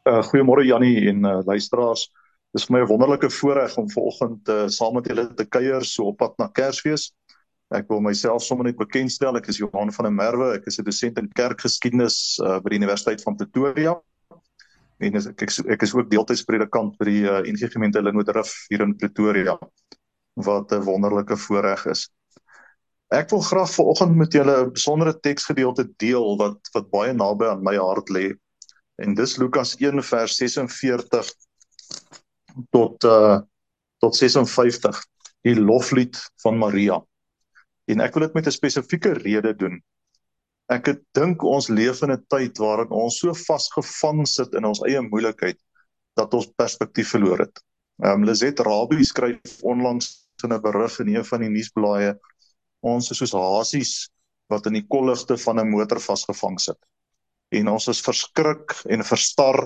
Uh, 0.08 0.22
Goeiemôre 0.24 0.64
Jannie 0.64 1.10
en 1.10 1.26
uh, 1.26 1.40
luisteraars. 1.44 2.06
Dit 2.56 2.62
is 2.62 2.66
vir 2.68 2.78
my 2.78 2.82
'n 2.84 2.88
wonderlike 2.88 3.30
voorreg 3.30 3.74
om 3.78 3.90
vanoggend 3.92 4.50
uh, 4.50 4.68
saam 4.72 4.94
met 4.96 5.08
julle 5.08 5.34
te 5.36 5.46
kuier 5.46 5.84
so 5.84 6.06
op 6.12 6.18
pad 6.18 6.38
na 6.38 6.48
Kersfees. 6.48 7.12
Ek 7.76 7.90
wil 7.92 8.00
myself 8.00 8.42
sommer 8.44 8.70
net 8.70 8.78
bekendstel. 8.80 9.36
Ek 9.36 9.50
is 9.52 9.60
Johan 9.60 9.92
van 9.92 10.08
der 10.08 10.14
Merwe. 10.14 10.54
Ek 10.56 10.70
is 10.72 10.80
'n 10.80 10.86
dosent 10.88 11.20
in 11.20 11.28
kerkgeskiedenis 11.28 12.40
uh, 12.40 12.60
by 12.64 12.70
die 12.70 12.80
Universiteit 12.80 13.22
van 13.22 13.36
Pretoria. 13.36 13.98
En 15.04 15.20
ek 15.20 15.44
ek, 15.44 15.52
ek 15.76 15.84
is 15.84 15.94
ook 15.94 16.10
deeltydspredikant 16.10 16.96
by 16.98 17.06
die 17.12 17.28
uh, 17.28 17.44
NG 17.44 17.68
Gemeente 17.76 18.02
Linwoodrif 18.02 18.56
hier 18.70 18.88
in 18.88 18.96
Pretoria 18.96 19.60
wat 20.40 20.72
'n 20.72 20.88
wonderlike 20.88 21.36
voorreg 21.36 21.86
is. 21.86 22.08
Ek 23.12 23.30
wil 23.30 23.44
graag 23.44 23.76
vanoggend 23.76 24.16
met 24.16 24.32
julle 24.32 24.56
'n 24.64 24.72
besondere 24.72 25.20
teksgedeelte 25.20 25.92
deel 26.00 26.38
wat 26.40 26.60
wat 26.72 26.92
baie 26.96 27.14
naby 27.14 27.52
aan 27.52 27.64
my 27.64 27.76
hart 27.76 28.08
lê 28.08 28.38
En 28.98 29.14
dis 29.14 29.38
Lukas 29.38 29.76
1 29.78 30.02
vers 30.04 30.36
46 30.40 31.30
tot 32.74 33.04
uh 33.04 33.38
tot 33.98 34.14
56 34.14 34.98
die 35.42 35.56
loflied 35.58 36.18
van 36.44 36.58
Maria. 36.62 37.00
En 37.90 38.04
ek 38.06 38.14
wil 38.14 38.28
dit 38.28 38.36
met 38.38 38.48
'n 38.48 38.54
spesifieke 38.54 39.14
rede 39.18 39.56
doen. 39.58 39.80
Ek 40.70 40.92
dink 41.18 41.44
ons 41.44 41.70
leef 41.70 42.04
in 42.06 42.12
'n 42.14 42.26
tyd 42.30 42.58
waarin 42.62 42.94
ons 42.94 43.18
so 43.20 43.34
vasgevang 43.34 44.28
sit 44.28 44.54
in 44.54 44.66
ons 44.66 44.84
eie 44.86 45.02
moeilikheid 45.02 45.58
dat 46.14 46.34
ons 46.34 46.52
perspektief 46.62 47.10
verloor 47.10 47.40
het. 47.40 47.64
Ehm 48.04 48.22
um, 48.22 48.26
Lizet 48.26 48.60
Rabie 48.60 49.06
skryf 49.06 49.62
onlangs 49.62 50.30
in 50.44 50.54
'n 50.54 50.62
berig 50.62 51.00
in 51.00 51.16
een 51.16 51.26
van 51.26 51.42
die 51.42 51.50
nuusblaaie 51.50 52.18
ons 52.82 53.12
is 53.12 53.18
soos 53.18 53.34
hasies 53.34 54.10
wat 54.50 54.66
in 54.66 54.74
die 54.74 54.88
kolligte 54.88 55.38
van 55.38 55.60
'n 55.60 55.70
motor 55.70 56.00
vasgevang 56.00 56.60
sit 56.60 56.78
en 57.50 57.68
ons 57.68 57.88
is 57.88 58.04
verskrik 58.04 58.76
en 58.92 59.04
verstar 59.04 59.60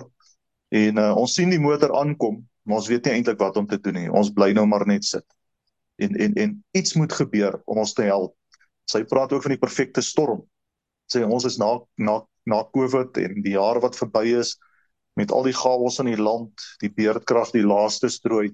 en 0.71 0.97
uh, 0.97 1.11
ons 1.17 1.33
sien 1.33 1.49
die 1.49 1.59
motor 1.59 1.93
aankom 1.97 2.41
maar 2.63 2.81
ons 2.81 2.89
weet 2.91 3.05
nie 3.05 3.17
eintlik 3.17 3.39
wat 3.41 3.57
om 3.57 3.67
te 3.67 3.79
doen 3.81 3.97
nie. 3.97 4.09
Ons 4.09 4.31
bly 4.33 4.51
nou 4.53 4.65
maar 4.69 4.85
net 4.87 5.05
sit. 5.07 5.25
En 6.01 6.15
en 6.15 6.33
en 6.43 6.57
iets 6.77 6.95
moet 6.97 7.13
gebeur 7.13 7.61
om 7.65 7.81
ons 7.83 7.93
te 7.93 8.05
help. 8.07 8.35
Sy 8.89 9.03
praat 9.09 9.33
ook 9.33 9.45
van 9.45 9.55
die 9.55 9.61
perfekte 9.61 10.01
storm. 10.05 10.43
Sê 11.11 11.23
ons 11.25 11.45
is 11.45 11.57
na 11.61 11.73
na 11.97 12.21
na 12.49 12.63
covid 12.73 13.17
en 13.21 13.41
die 13.45 13.53
jaar 13.53 13.81
wat 13.81 13.97
verby 13.97 14.25
is 14.39 14.55
met 15.19 15.31
al 15.31 15.45
die 15.45 15.53
chaos 15.53 15.99
in 16.01 16.09
die 16.09 16.21
land 16.21 16.63
die 16.81 16.89
beerdkrag 16.89 17.51
die 17.53 17.65
laaste 17.65 18.09
strooi 18.09 18.49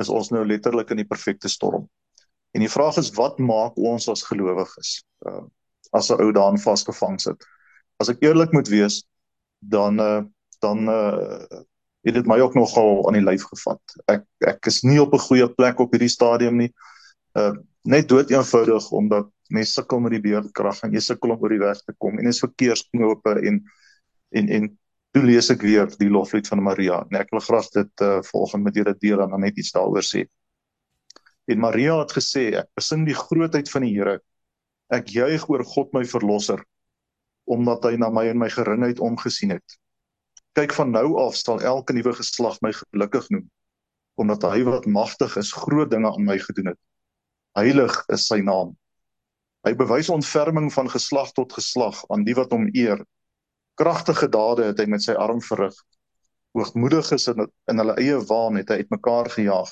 is 0.00 0.08
ons 0.08 0.32
nou 0.32 0.42
letterlik 0.46 0.90
in 0.90 1.02
die 1.02 1.08
perfekte 1.08 1.50
storm. 1.52 1.84
En 2.56 2.64
die 2.64 2.72
vraag 2.72 2.98
is 2.98 3.12
wat 3.14 3.38
maak 3.38 3.76
ons 3.76 4.08
as 4.08 4.24
gelowiges 4.26 5.02
uh, 5.26 5.44
as 5.92 6.10
'n 6.10 6.22
ou 6.22 6.32
daan 6.32 6.58
vasgevang 6.58 7.20
sit 7.20 7.46
as 8.02 8.10
ek 8.12 8.24
eerlik 8.26 8.54
moet 8.56 8.68
wees, 8.72 9.02
dan 9.62 10.00
uh, 10.02 10.22
dan 10.62 10.88
uh, 10.90 11.62
het 12.02 12.18
dit 12.18 12.26
my 12.26 12.38
ook 12.42 12.54
nogal 12.58 13.06
aan 13.08 13.18
die 13.18 13.24
lyf 13.24 13.46
gevat. 13.50 13.94
Ek 14.10 14.24
ek 14.46 14.66
is 14.70 14.82
nie 14.86 14.98
op 15.02 15.14
'n 15.14 15.26
goeie 15.28 15.48
plek 15.48 15.80
op 15.80 15.94
hierdie 15.94 16.10
stadium 16.10 16.58
nie. 16.58 16.72
Uh 17.38 17.54
net 17.82 18.06
dood 18.08 18.30
eenvoudig 18.30 18.84
omdat 18.94 19.26
mense 19.50 19.72
sukkel 19.72 19.98
met 20.00 20.12
die 20.14 20.22
beerdkrag 20.22 20.84
en 20.86 20.92
jy 20.94 21.00
sukkel 21.02 21.32
om 21.34 21.40
oor 21.42 21.50
die 21.50 21.58
weg 21.58 21.80
te 21.82 21.94
kom 21.98 22.18
en 22.18 22.28
is 22.30 22.38
verkeersknope 22.38 23.32
en 23.42 23.58
en 24.30 24.48
en 24.48 24.68
toe 25.12 25.22
lees 25.26 25.50
ek 25.50 25.62
weer 25.66 25.90
die 25.98 26.08
loflied 26.08 26.46
van 26.48 26.62
Maria. 26.62 27.02
En 27.10 27.18
ek 27.20 27.32
wil 27.34 27.42
graag 27.42 27.68
dit 27.74 28.04
uh 28.06 28.20
volgens 28.22 28.62
met 28.62 28.74
julle 28.74 28.94
deel 28.98 29.20
en 29.20 29.40
net 29.40 29.58
iets 29.58 29.74
daaroor 29.74 30.06
sê. 30.06 30.24
En 31.50 31.58
Maria 31.58 31.98
het 31.98 32.14
gesê 32.14 32.54
ek 32.62 32.70
besing 32.78 33.06
die 33.06 33.18
grootheid 33.18 33.70
van 33.70 33.82
die 33.82 33.94
Here. 33.94 34.20
Ek 34.90 35.08
juig 35.08 35.48
oor 35.48 35.64
God 35.64 35.92
my 35.92 36.04
verlosser 36.04 36.62
omdat 37.52 37.84
hy 37.88 37.96
na 38.00 38.10
my 38.10 38.26
en 38.30 38.40
my 38.40 38.48
geringheid 38.52 39.00
omgesien 39.04 39.54
het. 39.54 39.78
Kyk 40.56 40.72
van 40.76 40.92
nou 40.92 41.06
af 41.20 41.36
sal 41.36 41.60
elke 41.60 41.94
nuwe 41.96 42.12
geslag 42.16 42.60
my 42.64 42.72
gelukkig 42.76 43.28
noem 43.34 43.48
omdat 44.20 44.44
hy 44.44 44.60
wat 44.66 44.86
magtig 44.86 45.36
is 45.40 45.54
groot 45.56 45.90
dinge 45.90 46.10
aan 46.10 46.26
my 46.28 46.36
gedoen 46.38 46.72
het. 46.72 46.78
Heilig 47.56 47.94
is 48.12 48.26
sy 48.28 48.42
naam. 48.44 48.74
Hy 49.66 49.74
bewys 49.78 50.10
ontferming 50.12 50.72
van 50.74 50.90
geslag 50.90 51.32
tot 51.36 51.54
geslag 51.56 52.02
aan 52.12 52.26
die 52.26 52.34
wat 52.36 52.52
hom 52.52 52.68
eer. 52.74 53.00
Kragtige 53.80 54.28
dade 54.28 54.66
het 54.70 54.80
hy 54.82 54.88
met 54.90 55.04
sy 55.04 55.14
arm 55.16 55.40
verrig. 55.44 55.76
Hoogmoediges 56.56 57.28
in 57.32 57.46
in 57.70 57.80
hulle 57.80 57.96
eie 58.00 58.18
waan 58.28 58.58
het 58.60 58.72
hy 58.72 58.82
uitmekaar 58.82 59.30
gejaag. 59.32 59.70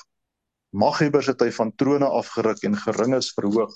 Maghebbers 0.71 1.29
het 1.29 1.41
hy 1.43 1.51
van 1.53 1.73
trone 1.75 2.07
afgeruk 2.07 2.63
en 2.65 2.77
geringes 2.79 3.33
verhoog. 3.37 3.73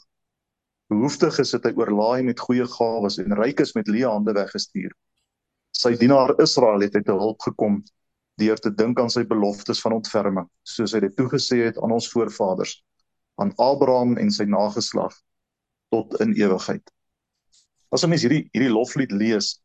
Behoeftiges 0.94 1.56
het 1.56 1.64
hy 1.66 1.72
oorlaai 1.80 2.22
met 2.28 2.42
goeie 2.46 2.66
gawes 2.70 3.18
en 3.22 3.34
rykes 3.40 3.74
met 3.74 3.88
leë 3.90 4.10
hande 4.12 4.36
weggestuur. 4.38 4.92
Sy 5.74 5.96
dienaar 5.98 6.36
Israel 6.44 6.84
het 6.86 6.94
te 6.94 7.16
hulp 7.16 7.42
gekom 7.42 7.80
deur 8.38 8.60
te 8.62 8.70
dink 8.70 9.00
aan 9.00 9.10
sy 9.10 9.24
beloftes 9.26 9.82
van 9.82 9.96
ontferming, 9.98 10.46
soos 10.62 10.94
hy 10.94 11.02
dit 11.08 11.16
toegesê 11.18 11.64
het 11.64 11.80
aan 11.82 11.96
ons 11.96 12.10
voorvaders, 12.12 12.76
aan 13.42 13.54
Abraham 13.58 14.14
en 14.22 14.30
sy 14.32 14.46
nageslag 14.46 15.16
tot 15.96 16.14
in 16.22 16.36
ewigheid. 16.38 16.84
As 17.92 18.04
'n 18.04 18.10
mens 18.10 18.22
hierdie 18.22 18.50
hierdie 18.54 18.74
loflied 18.74 19.12
lees, 19.12 19.62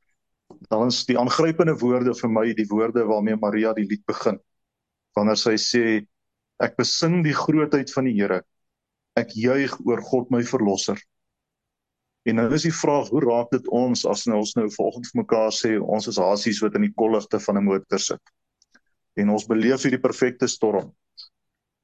dan 0.70 0.88
is 0.88 1.04
die 1.04 1.18
aangrypende 1.18 1.76
woorde 1.82 2.14
vir 2.14 2.30
my 2.30 2.46
die 2.54 2.68
woorde 2.70 3.04
waarmee 3.04 3.36
Maria 3.36 3.74
die 3.74 3.86
lied 3.86 4.06
begin. 4.06 4.38
Wanneer 5.16 5.36
sy 5.36 5.56
sê 5.58 6.06
ek 6.60 6.76
besing 6.76 7.22
die 7.24 7.36
grootheid 7.36 7.92
van 7.92 8.04
die 8.04 8.16
Here 8.16 8.42
ek 9.16 9.34
juig 9.34 9.72
oor 9.86 10.02
God 10.02 10.30
my 10.30 10.42
verlosser. 10.46 10.98
En 12.28 12.36
nou 12.36 12.48
is 12.54 12.66
die 12.68 12.74
vraag, 12.74 13.08
hoe 13.08 13.22
raak 13.24 13.50
dit 13.54 13.68
ons 13.72 14.04
as 14.06 14.26
nou 14.28 14.42
ons 14.42 14.52
nou 14.58 14.66
volgens 14.74 15.12
vir 15.12 15.22
mekaar 15.22 15.52
sê 15.56 15.76
ons 15.80 16.08
is 16.10 16.20
hasies 16.20 16.60
wat 16.62 16.76
in 16.76 16.84
die 16.86 16.94
kolligte 16.96 17.40
van 17.40 17.58
'n 17.58 17.64
motor 17.64 17.98
sit. 17.98 18.22
En 19.16 19.30
ons 19.30 19.46
beleef 19.46 19.82
hierdie 19.82 20.00
perfekte 20.00 20.48
storm. 20.48 20.92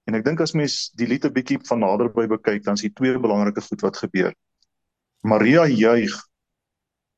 En 0.06 0.14
ek 0.14 0.24
dink 0.24 0.40
as 0.40 0.54
mens 0.54 0.90
die 0.94 1.06
lied 1.06 1.24
'n 1.24 1.32
bietjie 1.32 1.58
van 1.68 1.80
naderby 1.80 2.26
bekyk, 2.26 2.62
dan 2.64 2.74
is 2.74 2.82
hier 2.82 2.94
twee 2.94 3.18
belangrike 3.18 3.60
goed 3.60 3.80
wat 3.82 3.96
gebeur. 3.96 4.34
Maria 5.24 5.66
juig 5.66 6.14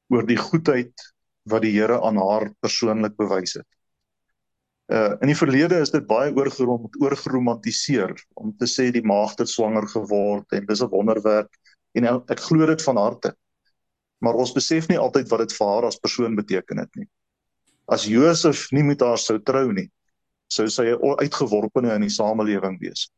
oor 0.08 0.26
die 0.26 0.38
goedheid 0.40 0.94
wat 1.44 1.62
die 1.62 1.72
Here 1.72 2.00
aan 2.00 2.16
haar 2.16 2.52
persoonlik 2.60 3.16
bewys 3.16 3.58
het. 3.60 3.66
Uh 4.88 5.16
in 5.20 5.28
die 5.28 5.36
verlede 5.36 5.82
is 5.84 5.90
dit 5.92 6.06
baie 6.08 6.30
oorgerom 6.32 6.86
oorgeromantiseer 7.02 8.14
om 8.40 8.54
te 8.56 8.64
sê 8.64 8.86
die 8.92 9.04
maagd 9.04 9.42
het 9.42 9.50
swanger 9.52 9.84
geword 9.92 10.56
en 10.56 10.64
dis 10.66 10.82
'n 10.82 10.88
wonderwerk 10.88 11.50
en 11.94 12.06
ek 12.08 12.40
glo 12.40 12.66
dit 12.66 12.82
van 12.82 12.96
harte. 12.96 13.34
Maar 14.24 14.34
ons 14.34 14.52
besef 14.52 14.88
nie 14.88 14.98
altyd 14.98 15.28
wat 15.28 15.44
dit 15.44 15.52
vir 15.52 15.68
haar 15.68 15.84
as 15.84 16.00
persoon 16.00 16.34
beteken 16.36 16.78
het 16.78 16.96
nie. 16.96 17.06
As 17.86 18.06
Josef 18.08 18.72
nie 18.72 18.82
met 18.82 19.00
haar 19.00 19.18
sou 19.18 19.38
trou 19.38 19.72
nie, 19.72 19.90
sou 20.48 20.68
sy 20.68 20.96
uitgeworpene 21.20 21.94
in 21.94 22.00
die 22.00 22.16
samelewing 22.16 22.80
wees. 22.80 23.10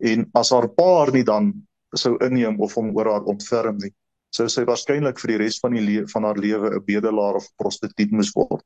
En 0.00 0.28
as 0.34 0.50
haar 0.50 0.68
pa 0.68 0.88
haar 0.98 1.12
nie 1.12 1.24
dan 1.24 1.52
sou 1.96 2.16
inneem 2.20 2.60
of 2.60 2.74
hom 2.74 2.92
oor 2.96 3.08
haar 3.08 3.24
ontferm 3.24 3.78
nie, 3.80 3.94
sou 4.30 4.48
sy 4.48 4.64
waarskynlik 4.68 5.18
vir 5.18 5.28
die 5.28 5.44
res 5.44 5.58
van 5.58 5.72
die 5.72 6.04
van 6.12 6.24
haar 6.24 6.36
lewe 6.36 6.76
'n 6.76 6.84
bedelaar 6.84 7.40
of 7.40 7.48
prostituut 7.56 8.12
moes 8.12 8.32
word 8.36 8.64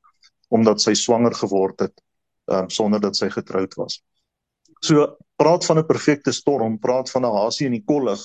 omdat 0.51 0.81
sy 0.81 0.93
swanger 0.93 1.35
geword 1.35 1.81
het 1.81 2.03
um, 2.53 2.71
sonder 2.71 3.01
dat 3.01 3.17
sy 3.17 3.29
getroud 3.31 3.75
was. 3.75 4.03
So 4.83 5.17
praat 5.37 5.65
van 5.65 5.79
'n 5.79 5.87
perfekte 5.87 6.33
storm, 6.33 6.79
praat 6.79 7.11
van 7.11 7.25
'n 7.25 7.35
hasie 7.37 7.67
in 7.67 7.73
die 7.73 7.85
kollig, 7.85 8.21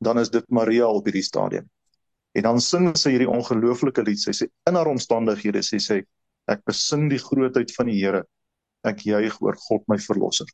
dan 0.00 0.18
is 0.18 0.30
dit 0.30 0.44
Maria 0.50 0.86
op 0.86 1.04
hierdie 1.04 1.22
stadium. 1.22 1.68
En 2.32 2.42
dan 2.42 2.60
sing 2.60 2.96
sy 2.96 3.10
hierdie 3.10 3.30
ongelooflike 3.30 4.02
lied. 4.02 4.20
Sy 4.20 4.32
sê 4.32 4.48
in 4.68 4.74
haar 4.78 4.88
omstandighede 4.88 5.62
sê 5.62 5.78
sy 5.80 6.00
ek 6.50 6.64
besing 6.64 7.10
die 7.12 7.20
grootheid 7.20 7.74
van 7.76 7.86
die 7.86 7.98
Here. 8.00 8.24
Ek 8.84 9.04
juig 9.06 9.36
oor 9.42 9.56
God 9.68 9.84
my 9.88 9.98
verlosser. 9.98 10.46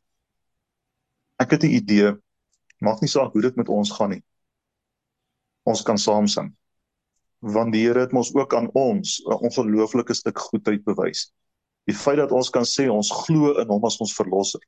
Ek 1.39 1.51
het 1.51 1.65
'n 1.65 1.75
idee. 1.81 2.17
Maak 2.81 3.01
nie 3.01 3.09
saak 3.09 3.33
hoe 3.33 3.43
dit 3.43 3.57
met 3.57 3.69
ons 3.69 3.91
gaan 3.91 4.11
nie. 4.11 4.23
Ons 5.65 5.83
kan 5.83 5.99
saam 5.99 6.27
sing. 6.27 6.57
Want 7.41 7.73
die 7.73 7.87
Here 7.87 8.01
het 8.01 8.13
ons 8.13 8.35
ook 8.35 8.55
aan 8.55 8.71
ons 8.75 9.23
'n 9.27 9.39
ongelooflike 9.49 10.15
stuk 10.15 10.39
goedheid 10.39 10.85
bewys. 10.85 11.33
Die 11.89 11.97
feit 11.97 12.21
dat 12.21 12.35
ons 12.37 12.51
kan 12.53 12.67
sê 12.69 12.89
ons 12.93 13.11
glo 13.25 13.55
in 13.63 13.71
hom 13.73 13.85
as 13.89 13.97
ons 14.03 14.15
verlosser. 14.17 14.61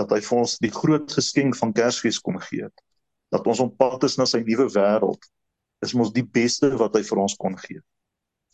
Dat 0.00 0.12
hy 0.14 0.22
vir 0.24 0.38
ons 0.38 0.56
die 0.64 0.72
groot 0.72 1.12
geskenk 1.12 1.58
van 1.58 1.74
Kersfees 1.76 2.20
kom 2.24 2.38
gee 2.48 2.66
het. 2.68 2.84
Dat 3.32 3.46
ons 3.48 3.60
op 3.64 3.76
pad 3.80 4.04
is 4.08 4.16
na 4.20 4.26
sy 4.28 4.40
nuwe 4.46 4.68
wêreld 4.72 5.28
is 5.82 5.96
mos 5.98 6.12
die 6.14 6.24
beste 6.24 6.70
wat 6.78 6.94
hy 6.96 7.02
vir 7.04 7.20
ons 7.24 7.34
kon 7.40 7.56
gee. 7.58 7.82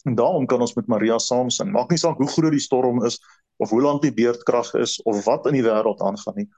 En 0.08 0.16
daarom 0.18 0.46
kan 0.48 0.62
ons 0.64 0.74
met 0.78 0.88
Maria 0.88 1.18
saam 1.22 1.50
sing. 1.52 1.70
Maak 1.74 1.92
nie 1.92 2.00
saak 2.00 2.18
hoe 2.18 2.30
groot 2.30 2.54
die 2.54 2.62
storm 2.62 3.02
is 3.06 3.18
of 3.62 3.70
hoe 3.74 3.82
lank 3.82 4.02
die 4.02 4.14
beerdkrag 4.14 4.72
is 4.80 4.96
of 5.04 5.20
wat 5.26 5.46
in 5.50 5.58
die 5.58 5.66
wêreld 5.66 6.02
aangaan 6.02 6.38
nie. 6.40 6.48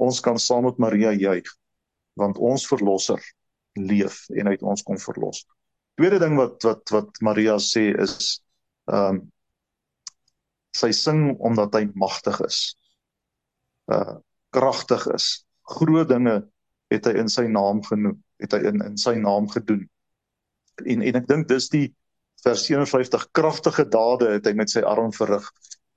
Ons 0.00 0.20
kan 0.24 0.38
saam 0.38 0.68
met 0.68 0.80
Maria 0.80 1.12
juig 1.12 1.48
want 2.20 2.36
ons 2.44 2.66
verlosser 2.68 3.20
leef 3.80 4.26
en 4.36 4.48
hy 4.48 4.56
het 4.58 4.64
ons 4.68 4.84
kom 4.84 4.98
verlos. 5.00 5.46
Tweede 5.96 6.18
ding 6.20 6.36
wat 6.36 6.60
wat 6.66 6.92
wat 6.92 7.22
Maria 7.24 7.56
sê 7.60 7.90
is 7.96 8.40
ehm 8.92 9.16
um, 9.16 9.22
sy 10.76 10.90
sing 10.96 11.32
omdat 11.38 11.74
hy 11.78 11.86
magtig 11.94 12.40
is. 12.46 12.60
Uh 13.92 14.20
kragtig 14.52 15.06
is. 15.14 15.46
Groot 15.64 16.10
dinge 16.10 16.42
het 16.92 17.06
hy 17.08 17.14
in 17.22 17.30
sy 17.32 17.46
naam 17.48 17.80
genoem, 17.86 18.18
het 18.42 18.52
hy 18.52 18.66
in 18.68 18.82
in 18.84 18.98
sy 19.00 19.14
naam 19.16 19.46
gedoen 19.48 19.86
en 20.80 21.02
en 21.02 21.20
ek 21.20 21.28
dink 21.28 21.48
dis 21.50 21.68
die 21.72 21.86
vers 22.42 22.64
57 22.66 23.28
kragtige 23.36 23.84
dade 23.88 24.32
het 24.34 24.48
hy 24.48 24.54
met 24.58 24.72
sy 24.72 24.82
arm 24.86 25.12
verrig 25.14 25.46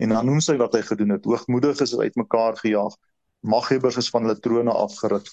en 0.04 0.14
dan 0.14 0.28
noem 0.28 0.42
sy 0.44 0.58
wat 0.62 0.76
hy 0.76 0.84
gedoen 0.86 1.16
het 1.16 1.26
hoogmoedig 1.26 1.82
is 1.86 1.96
uitmekaar 1.96 2.60
gejaag 2.62 2.96
maghebbers 3.56 4.00
is 4.02 4.12
van 4.14 4.26
hulle 4.26 4.40
trone 4.42 4.74
afgeruk 4.74 5.30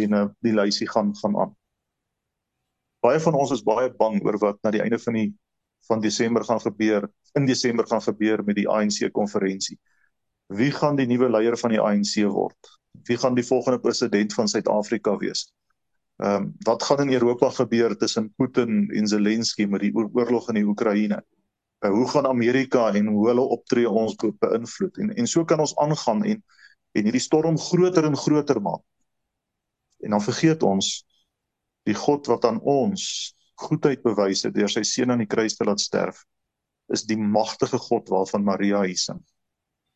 en 0.00 0.16
uh, 0.16 0.26
die 0.44 0.54
lysie 0.54 0.88
gaan 0.88 1.12
gaan 1.18 1.36
aan 1.44 1.54
baie 3.04 3.20
van 3.26 3.38
ons 3.42 3.52
is 3.56 3.64
baie 3.66 3.90
bang 4.02 4.20
oor 4.24 4.38
wat 4.44 4.60
na 4.64 4.72
die 4.74 4.82
einde 4.84 5.00
van 5.02 5.18
die 5.18 5.28
van 5.88 6.00
Desember 6.00 6.44
gaan 6.44 6.60
gebeur 6.60 7.08
in 7.38 7.46
Desember 7.46 7.86
gaan 7.86 8.02
gebeur 8.02 8.44
met 8.44 8.56
die 8.56 8.68
ANC 8.68 9.10
konferensie 9.12 9.78
wie 10.46 10.70
gaan 10.74 10.96
die 10.96 11.06
nuwe 11.06 11.30
leier 11.30 11.56
van 11.58 11.70
die 11.76 11.80
ANC 11.80 12.16
word 12.28 12.76
wie 13.08 13.16
gaan 13.16 13.34
die 13.38 13.46
volgende 13.46 13.80
president 13.80 14.34
van 14.34 14.48
Suid-Afrika 14.48 15.16
wees 15.16 15.48
Ehm 16.20 16.42
um, 16.42 16.54
wat 16.58 16.82
gaan 16.82 17.00
in 17.00 17.12
Europa 17.12 17.50
gebeur 17.50 17.96
tussen 17.96 18.34
Putin 18.36 18.90
en 18.90 19.06
Zelensky 19.06 19.64
met 19.64 19.80
die 19.80 19.94
oorlog 19.94 20.48
in 20.48 20.54
die 20.54 20.64
Oekraïne? 20.64 21.24
Uh, 21.80 21.90
hoe 21.90 22.08
gaan 22.08 22.26
Amerika 22.26 22.92
en 22.92 23.06
hoe 23.06 23.28
hulle 23.28 23.40
optree 23.40 23.88
ons 23.88 24.16
beïnvloed? 24.16 24.98
En 24.98 25.14
en 25.14 25.26
so 25.26 25.44
kan 25.44 25.60
ons 25.60 25.76
aangaan 25.76 26.24
en 26.24 26.42
en 26.92 27.04
hierdie 27.08 27.24
storm 27.24 27.56
groter 27.58 28.04
en 28.04 28.16
groter 28.16 28.60
maak. 28.60 28.82
En 30.04 30.10
dan 30.10 30.22
vergeet 30.22 30.62
ons 30.62 30.90
die 31.88 31.94
God 31.94 32.26
wat 32.26 32.44
aan 32.44 32.60
ons 32.60 33.34
goedheid 33.60 34.02
bewys 34.02 34.44
het 34.46 34.54
deur 34.54 34.70
sy 34.72 34.82
seun 34.86 35.12
aan 35.14 35.24
die 35.24 35.30
kruis 35.30 35.56
te 35.56 35.66
laat 35.68 35.80
sterf, 35.80 36.24
is 36.92 37.04
die 37.06 37.18
magtige 37.18 37.78
God 37.78 38.08
waarvan 38.10 38.46
Maria 38.46 38.82
hier 38.86 38.98
sing 38.98 39.20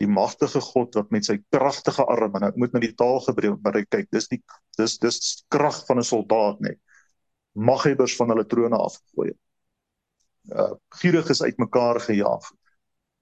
die 0.03 0.11
magtige 0.11 0.61
God 0.61 0.97
wat 0.99 1.13
met 1.15 1.27
sy 1.29 1.37
kragtige 1.55 2.05
arm 2.11 2.35
en 2.39 2.49
ek 2.49 2.57
moet 2.61 2.73
met 2.75 2.83
die 2.83 2.97
taal 2.99 3.21
gebruik 3.25 3.89
kyk 3.93 4.09
dis 4.13 4.27
die 4.33 4.41
dis 4.79 4.99
dis 5.03 5.19
krag 5.55 5.79
van 5.89 6.03
'n 6.03 6.09
soldaat 6.09 6.61
net 6.61 6.81
maghebbers 7.55 8.17
van 8.19 8.33
hulle 8.33 8.47
trone 8.47 8.77
afgegooi 8.77 9.29
het. 9.29 9.41
Uh 10.51 10.73
gierig 11.01 11.31
is 11.31 11.43
uitmekaar 11.43 12.01
gejaag 12.01 12.51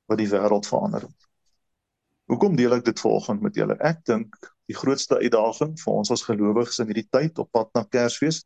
wat 0.09 0.19
die 0.19 0.29
wêreld 0.29 0.67
verander 0.67 1.05
het. 1.07 1.29
Hoekom 2.33 2.57
deel 2.57 2.73
ek 2.79 2.85
dit 2.85 3.01
vanoggend 3.01 3.43
met 3.43 3.55
julle? 3.55 3.77
Ek 3.81 4.01
dink 4.09 4.37
die 4.67 4.77
grootste 4.77 5.21
uitdaging 5.21 5.77
vir 5.85 5.93
ons 5.93 6.11
as 6.11 6.25
gelowiges 6.25 6.81
in 6.81 6.89
hierdie 6.89 7.09
tyd 7.11 7.39
op 7.39 7.53
pad 7.53 7.71
na 7.75 7.85
Kersfees 7.85 8.43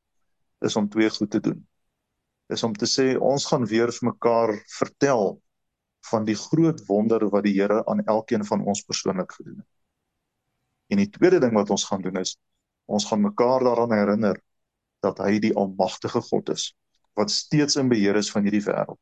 is 0.67 0.77
om 0.77 0.89
twee 0.91 1.11
goed 1.11 1.31
te 1.31 1.41
doen. 1.41 1.63
Is 2.53 2.63
om 2.63 2.75
te 2.79 2.87
sê 2.87 3.17
ons 3.19 3.47
gaan 3.51 3.67
weer 3.67 3.91
vir 3.93 4.09
mekaar 4.13 4.53
vertel 4.79 5.37
van 6.11 6.27
die 6.27 6.37
groot 6.39 6.83
wonder 6.87 7.27
wat 7.33 7.47
die 7.47 7.57
Here 7.57 7.83
aan 7.91 8.05
elkeen 8.07 8.45
van 8.47 8.63
ons 8.65 8.85
persoonlik 8.87 9.33
gedoen 9.39 9.59
het. 9.59 9.73
En 10.95 11.03
die 11.03 11.11
tweede 11.11 11.41
ding 11.43 11.55
wat 11.59 11.71
ons 11.75 11.87
gaan 11.89 12.03
doen 12.03 12.23
is 12.23 12.37
ons 12.87 13.05
gaan 13.11 13.25
mekaar 13.25 13.65
daaraan 13.67 13.93
herinner 13.93 14.37
dat 15.03 15.19
hy 15.19 15.41
die 15.43 15.55
almagtige 15.59 16.23
God 16.23 16.53
is 16.55 16.69
wat 17.19 17.33
steeds 17.35 17.79
in 17.81 17.89
beheer 17.91 18.19
is 18.21 18.29
van 18.31 18.45
hierdie 18.45 18.63
wêreld. 18.63 19.01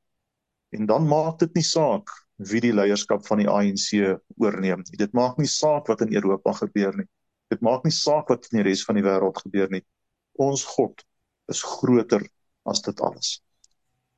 En 0.73 0.87
dan 0.87 1.05
maak 1.11 1.41
dit 1.43 1.59
nie 1.59 1.67
saak 1.67 2.11
wie 2.51 2.61
die 2.63 2.73
leierskap 2.75 3.27
van 3.27 3.43
die 3.43 3.49
ANC 3.51 3.91
oorneem 4.41 4.85
nie. 4.87 4.99
Dit 4.99 5.13
maak 5.15 5.37
nie 5.39 5.51
saak 5.51 5.91
wat 5.91 6.03
in 6.07 6.15
Europa 6.15 6.55
gebeur 6.63 6.97
nie. 6.99 7.09
Dit 7.51 7.63
maak 7.63 7.85
nie 7.85 7.95
saak 7.95 8.31
wat 8.33 8.49
in 8.51 8.61
die 8.61 8.67
res 8.71 8.85
van 8.87 8.99
die 8.99 9.05
wêreld 9.05 9.39
gebeur 9.43 9.71
nie. 9.71 9.83
Ons 10.41 10.65
God 10.77 11.05
is 11.51 11.63
groter 11.63 12.25
as 12.65 12.83
dit 12.83 13.01
alles. 13.01 13.39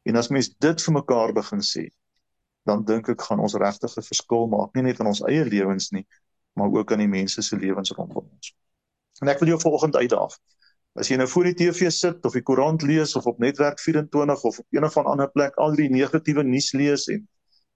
En 0.06 0.16
as 0.16 0.30
mens 0.30 0.50
dit 0.62 0.82
vir 0.86 0.94
mekaar 0.94 1.32
begin 1.36 1.62
sê, 1.64 1.88
dan 2.66 2.84
dink 2.84 3.08
ek 3.12 3.22
gaan 3.28 3.42
ons 3.42 3.54
regtig 3.54 3.96
'n 3.96 4.08
verskil 4.10 4.46
maak 4.50 4.74
nie 4.74 4.86
net 4.86 5.00
in 5.00 5.06
ons 5.06 5.22
eie 5.30 5.44
lewens 5.44 5.90
nie, 5.92 6.06
maar 6.54 6.70
ook 6.70 6.90
in 6.96 7.04
die 7.04 7.12
mense 7.14 7.42
se 7.42 7.56
lewens 7.56 7.92
rondom 7.98 8.26
ons. 8.26 8.54
En 9.22 9.28
ek 9.28 9.40
wil 9.40 9.54
jou 9.54 9.60
vanoggend 9.60 9.96
uitdaag. 9.96 10.34
As 10.96 11.10
jy 11.10 11.16
nou 11.20 11.28
voor 11.28 11.44
die 11.44 11.54
TV 11.54 11.90
sit 11.92 12.24
of 12.24 12.32
die 12.32 12.42
koerant 12.42 12.82
lees 12.82 13.16
of 13.16 13.26
op 13.26 13.38
netwerk 13.38 13.80
24 13.80 14.44
of 14.48 14.58
op 14.58 14.66
een 14.70 14.84
of 14.84 14.96
ander 14.96 15.30
plek 15.30 15.56
al 15.60 15.74
die 15.76 15.90
negatiewe 15.92 16.42
nuus 16.42 16.72
lees 16.72 17.06
en 17.12 17.26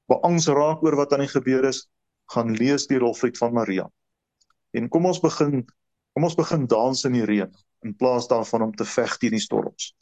beangs 0.09 0.49
raak 0.49 0.83
oor 0.83 0.97
wat 0.97 1.13
aan 1.13 1.27
die 1.27 1.33
gebeur 1.33 1.65
is, 1.69 1.85
gaan 2.33 2.55
lees 2.57 2.87
die 2.87 2.99
rolvlieg 2.99 3.37
van 3.39 3.53
Maria. 3.53 3.87
En 4.73 4.89
kom 4.89 5.07
ons 5.07 5.21
begin 5.21 5.67
kom 6.15 6.25
ons 6.27 6.35
begin 6.35 6.67
dans 6.67 7.05
in 7.07 7.13
die 7.15 7.27
reën 7.29 7.53
in 7.87 7.97
plaas 7.97 8.27
daarvan 8.29 8.63
om 8.63 8.73
te 8.75 8.85
veg 8.85 9.17
teen 9.21 9.37
die 9.37 9.43
storms. 9.43 9.93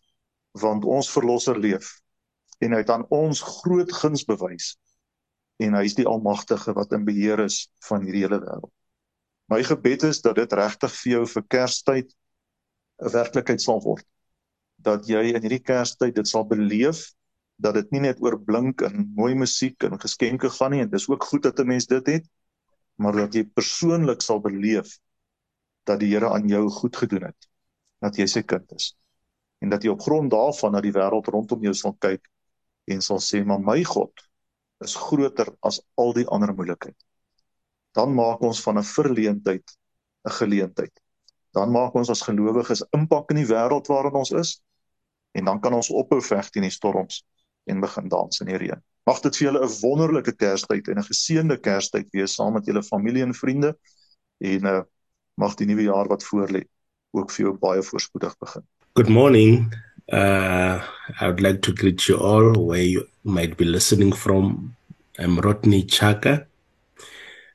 Want 0.61 0.85
ons 0.85 1.11
verlosser 1.13 1.59
leef 1.59 1.99
en 2.65 2.75
hy 2.75 2.83
het 2.83 2.91
aan 2.91 3.07
ons 3.15 3.41
groot 3.63 3.93
guns 3.93 4.25
bewys 4.27 4.77
en 5.63 5.75
hy 5.75 5.85
is 5.87 5.97
die 5.99 6.07
almagtige 6.07 6.75
wat 6.75 6.93
in 6.95 7.07
beheer 7.07 7.43
is 7.45 7.67
van 7.89 8.05
hierdie 8.07 8.25
hele 8.25 8.41
wêreld. 8.43 8.73
My 9.51 9.63
gebed 9.65 10.05
is 10.09 10.21
dat 10.23 10.37
dit 10.39 10.53
regtig 10.55 10.95
vir 11.01 11.13
jou 11.13 11.23
vir 11.35 11.45
Kerstyd 11.55 12.15
'n 13.03 13.13
werklikheid 13.15 13.63
sal 13.63 13.81
word. 13.83 14.05
Dat 14.79 15.09
jy 15.09 15.23
in 15.35 15.43
hierdie 15.43 15.63
Kerstyd 15.71 16.15
dit 16.15 16.29
sal 16.29 16.45
beleef 16.47 17.09
dat 17.59 17.75
dit 17.75 17.91
nie 17.91 18.03
net 18.07 18.21
oor 18.23 18.39
blink 18.39 18.83
en 18.87 19.09
mooi 19.17 19.35
musiek 19.35 19.83
en 19.83 19.99
geskenke 19.99 20.51
gaan 20.51 20.71
nie 20.71 20.83
en 20.85 20.91
dis 20.91 21.09
ook 21.09 21.25
goed 21.25 21.43
dat 21.43 21.59
'n 21.59 21.67
mens 21.67 21.87
dit 21.87 22.07
het, 22.07 22.27
maar 22.97 23.13
dat 23.13 23.35
jy 23.35 23.45
persoonlik 23.45 24.23
sal 24.23 24.41
beleef 24.41 24.99
dat 25.87 26.01
die 26.01 26.13
Here 26.13 26.31
aan 26.31 26.49
jou 26.49 26.69
goed 26.71 26.97
gedoen 26.97 27.25
het. 27.31 27.49
Dat 28.01 28.17
jy 28.17 28.27
sy 28.27 28.43
kind 28.43 28.73
is. 28.73 28.95
En 29.59 29.73
dat 29.73 29.83
jy 29.83 29.91
op 29.91 30.03
grond 30.03 30.31
daarvan 30.31 30.73
na 30.73 30.81
die 30.81 30.95
wêreld 30.95 31.29
rondom 31.35 31.63
jou 31.63 31.75
sal 31.75 31.97
kyk 31.99 32.29
en 32.93 33.03
sal 33.05 33.21
sê 33.23 33.43
maar 33.45 33.61
my 33.61 33.83
God 33.85 34.13
is 34.85 34.95
groter 34.95 35.51
as 35.67 35.81
al 35.99 36.15
die 36.15 36.27
ander 36.27 36.55
moeilikheid. 36.55 36.97
Dan 37.97 38.15
maak 38.15 38.43
ons 38.47 38.63
van 38.63 38.79
'n 38.79 38.87
verleentheid 38.87 39.77
'n 40.27 40.37
geleentheid. 40.41 40.95
Dan 41.53 41.71
maak 41.71 41.95
ons 41.95 42.11
as 42.11 42.23
gelowiges 42.23 42.85
impak 42.93 43.31
in 43.31 43.43
die 43.43 43.51
wêreld 43.51 43.89
waarin 43.89 44.21
ons 44.23 44.31
is 44.31 44.61
en 45.33 45.45
dan 45.45 45.61
kan 45.61 45.75
ons 45.75 45.91
ophou 45.91 46.21
veg 46.23 46.51
teen 46.51 46.67
die 46.67 46.75
storms 46.75 47.25
en 47.65 47.81
begin 47.81 48.09
dans 48.09 48.41
in 48.41 48.47
die 48.47 48.57
reën. 48.57 48.83
Mag 49.09 49.21
dit 49.25 49.37
vir 49.37 49.47
julle 49.47 49.65
'n 49.65 49.81
wonderlike 49.81 50.33
Kerstyd 50.37 50.89
en 50.89 50.99
'n 50.99 51.11
geseënde 51.11 51.59
Kerstyd 51.61 52.09
wees 52.13 52.35
saam 52.35 52.53
met 52.53 52.67
julle 52.67 52.83
familie 52.83 53.23
en 53.23 53.35
vriende 53.35 53.77
en 54.39 54.67
uh, 54.67 54.83
mag 55.35 55.55
die 55.55 55.67
nuwe 55.67 55.83
jaar 55.83 56.09
wat 56.09 56.25
voorlê 56.25 56.65
ook 57.11 57.31
vir 57.31 57.45
jou 57.45 57.55
baie 57.59 57.83
voorspoedig 57.83 58.37
begin. 58.39 58.65
Good 58.99 59.11
morning. 59.11 59.73
Uh, 60.13 60.85
I 61.21 61.29
would 61.29 61.41
like 61.41 61.63
to 61.63 61.73
greet 61.73 62.09
you 62.09 62.17
all 62.17 62.53
where 62.55 62.83
you 62.83 63.07
might 63.23 63.57
be 63.57 63.65
listening 63.65 64.11
from. 64.11 64.75
I'm 65.17 65.39
Rodney 65.39 65.85
Chaka. 65.85 66.49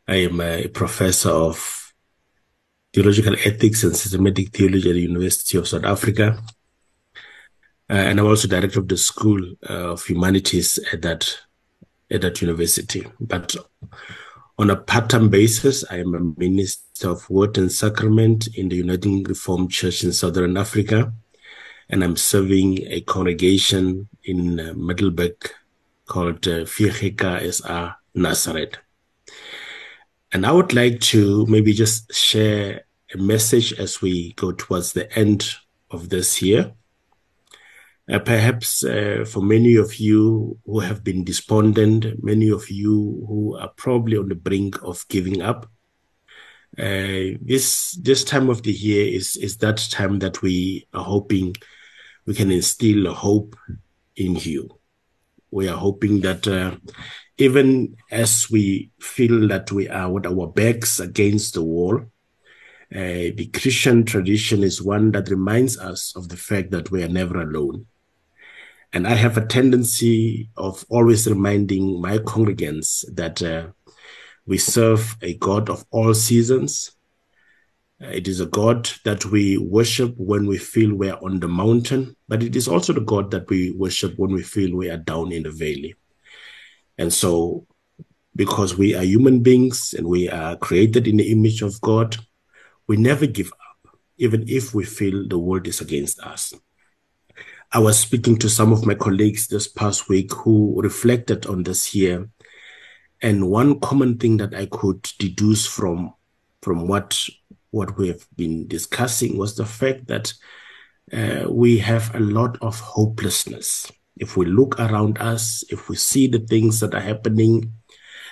I 0.08 0.16
am 0.16 0.40
a 0.40 0.70
professor 0.70 1.32
of 1.32 1.94
theological 2.94 3.36
ethics 3.44 3.84
and 3.84 3.94
systematic 3.94 4.52
theology 4.52 4.90
at 4.90 4.94
the 4.94 5.02
University 5.02 5.58
of 5.58 5.68
South 5.68 5.84
Africa. 5.84 6.42
Uh, 7.90 7.94
and 7.94 8.22
I'm 8.22 8.28
also 8.28 8.48
director 8.48 8.80
of 8.80 8.88
the 8.88 8.96
School 8.96 9.42
of 9.64 10.06
Humanities 10.06 10.80
at 10.94 11.02
that 11.02 11.40
at 12.10 12.22
that 12.22 12.42
university. 12.42 13.06
But 13.20 13.54
on 14.58 14.70
a 14.70 14.78
part-time 14.78 15.28
basis, 15.28 15.84
I 15.92 15.98
am 15.98 16.16
a 16.16 16.40
minister 16.40 17.10
of 17.10 17.30
Word 17.30 17.58
and 17.58 17.70
Sacrament 17.70 18.48
in 18.56 18.70
the 18.70 18.78
United 18.78 19.28
Reformed 19.28 19.72
Church 19.72 20.06
in 20.06 20.14
Southern 20.14 20.56
Africa, 20.56 21.12
and 21.90 22.04
I'm 22.04 22.18
serving 22.18 22.80
a 22.88 23.02
congregation 23.02 24.08
in 24.24 24.60
uh, 24.60 24.74
Middelburg 24.76 25.52
called 26.06 26.48
uh, 26.48 26.66
SA 26.66 27.96
Nazareth. 28.16 28.78
And 30.32 30.46
I 30.46 30.52
would 30.52 30.74
like 30.74 31.00
to 31.02 31.46
maybe 31.48 31.74
just 31.74 32.14
share 32.14 32.86
a 33.14 33.18
message 33.18 33.74
as 33.74 34.02
we 34.02 34.34
go 34.34 34.52
towards 34.52 34.94
the 34.94 35.12
end 35.18 35.48
of 35.92 36.10
this 36.10 36.42
year. 36.42 36.74
Uh, 38.12 38.20
perhaps 38.20 38.84
uh, 38.84 39.24
for 39.28 39.42
many 39.42 39.76
of 39.76 39.96
you 39.96 40.60
who 40.66 40.80
have 40.80 41.04
been 41.04 41.24
despondent, 41.24 42.22
many 42.22 42.50
of 42.50 42.70
you 42.70 43.24
who 43.28 43.56
are 43.58 43.70
probably 43.78 44.18
on 44.18 44.28
the 44.28 44.36
brink 44.36 44.82
of 44.84 45.06
giving 45.08 45.42
up, 45.42 45.70
uh, 46.78 47.38
this 47.42 47.92
this 48.02 48.24
time 48.24 48.50
of 48.50 48.64
the 48.64 48.72
year 48.72 49.08
is 49.08 49.36
is 49.36 49.58
that 49.58 49.78
time 49.92 50.20
that 50.20 50.42
we 50.42 50.88
are 50.94 51.04
hoping 51.04 51.56
we 52.26 52.34
can 52.34 52.52
instill 52.52 53.14
hope 53.14 53.56
in 54.16 54.36
you. 54.36 54.70
We 55.52 55.68
are 55.70 55.78
hoping 55.78 56.22
that 56.22 56.48
uh, 56.48 56.78
even 57.38 57.98
as 58.12 58.50
we 58.50 58.92
feel 59.00 59.48
that 59.50 59.72
we 59.72 59.88
are 59.90 60.12
with 60.12 60.26
our 60.26 60.48
backs 60.48 61.00
against 61.00 61.54
the 61.54 61.62
wall, 61.62 61.98
uh, 61.98 63.30
the 63.36 63.50
Christian 63.54 64.06
tradition 64.06 64.64
is 64.64 64.82
one 64.82 65.12
that 65.12 65.30
reminds 65.30 65.78
us 65.78 66.16
of 66.16 66.30
the 66.30 66.38
fact 66.38 66.72
that 66.72 66.92
we 66.92 67.04
are 67.04 67.10
never 67.10 67.42
alone. 67.42 67.86
And 68.94 69.08
I 69.08 69.16
have 69.16 69.38
a 69.38 69.46
tendency 69.46 70.50
of 70.56 70.86
always 70.90 71.28
reminding 71.28 72.00
my 72.00 72.20
congregants 72.20 73.04
that 73.16 73.42
uh, 73.42 73.68
we 74.46 74.58
serve 74.58 75.16
a 75.22 75.36
God 75.36 75.70
of 75.70 75.86
all 75.92 76.14
seasons. 76.14 76.96
Uh, 78.02 78.08
it 78.08 78.28
is 78.28 78.40
a 78.40 78.46
God 78.46 78.90
that 79.06 79.26
we 79.26 79.58
worship 79.58 80.14
when 80.18 80.46
we 80.46 80.58
feel 80.58 80.94
we 80.94 81.10
are 81.10 81.24
on 81.24 81.40
the 81.40 81.48
mountain, 81.48 82.16
but 82.28 82.44
it 82.44 82.56
is 82.56 82.68
also 82.68 82.94
the 82.94 83.02
God 83.02 83.32
that 83.32 83.50
we 83.50 83.72
worship 83.72 84.14
when 84.18 84.34
we 84.34 84.44
feel 84.44 84.76
we 84.76 84.90
are 84.90 84.98
down 84.98 85.32
in 85.32 85.44
the 85.44 85.52
valley. 85.52 85.96
And 86.98 87.14
so, 87.14 87.66
because 88.36 88.78
we 88.78 88.96
are 88.96 89.04
human 89.04 89.42
beings 89.42 89.94
and 89.94 90.08
we 90.08 90.30
are 90.30 90.56
created 90.58 91.08
in 91.08 91.18
the 91.18 91.32
image 91.32 91.62
of 91.62 91.80
God, 91.82 92.18
we 92.88 92.98
never 92.98 93.26
give 93.26 93.52
up, 93.54 93.96
even 94.18 94.44
if 94.48 94.74
we 94.74 94.84
feel 94.84 95.28
the 95.28 95.40
world 95.40 95.68
is 95.68 95.82
against 95.82 96.20
us. 96.20 96.54
I 97.72 97.80
was 97.80 97.98
speaking 97.98 98.38
to 98.38 98.50
some 98.50 98.72
of 98.72 98.86
my 98.86 98.94
colleagues 98.94 99.48
this 99.48 99.68
past 99.68 100.08
week 100.10 100.32
who 100.34 100.80
reflected 100.82 101.46
on 101.48 101.64
this 101.64 101.96
year. 101.96 102.30
And 103.24 103.50
one 103.50 103.80
common 103.80 104.18
thing 104.18 104.38
that 104.38 104.54
I 104.54 104.66
could 104.66 105.02
deduce 105.18 105.66
from, 105.66 106.14
from 106.62 106.88
what, 106.88 107.18
what 107.72 107.98
we 107.98 108.10
have 108.10 108.28
been 108.36 108.68
discussing 108.68 109.38
was 109.38 109.56
the 109.56 109.66
fact 109.66 110.08
that 110.08 110.34
uh, 111.12 111.50
we 111.50 111.78
have 111.78 112.14
a 112.14 112.20
lot 112.20 112.58
of 112.62 112.80
hopelessness. 112.80 113.90
If 114.18 114.36
we 114.36 114.46
look 114.46 114.78
around 114.78 115.18
us, 115.20 115.64
if 115.70 115.88
we 115.88 115.96
see 115.96 116.28
the 116.28 116.40
things 116.40 116.82
that 116.82 116.94
are 116.94 117.00
happening, 117.00 117.72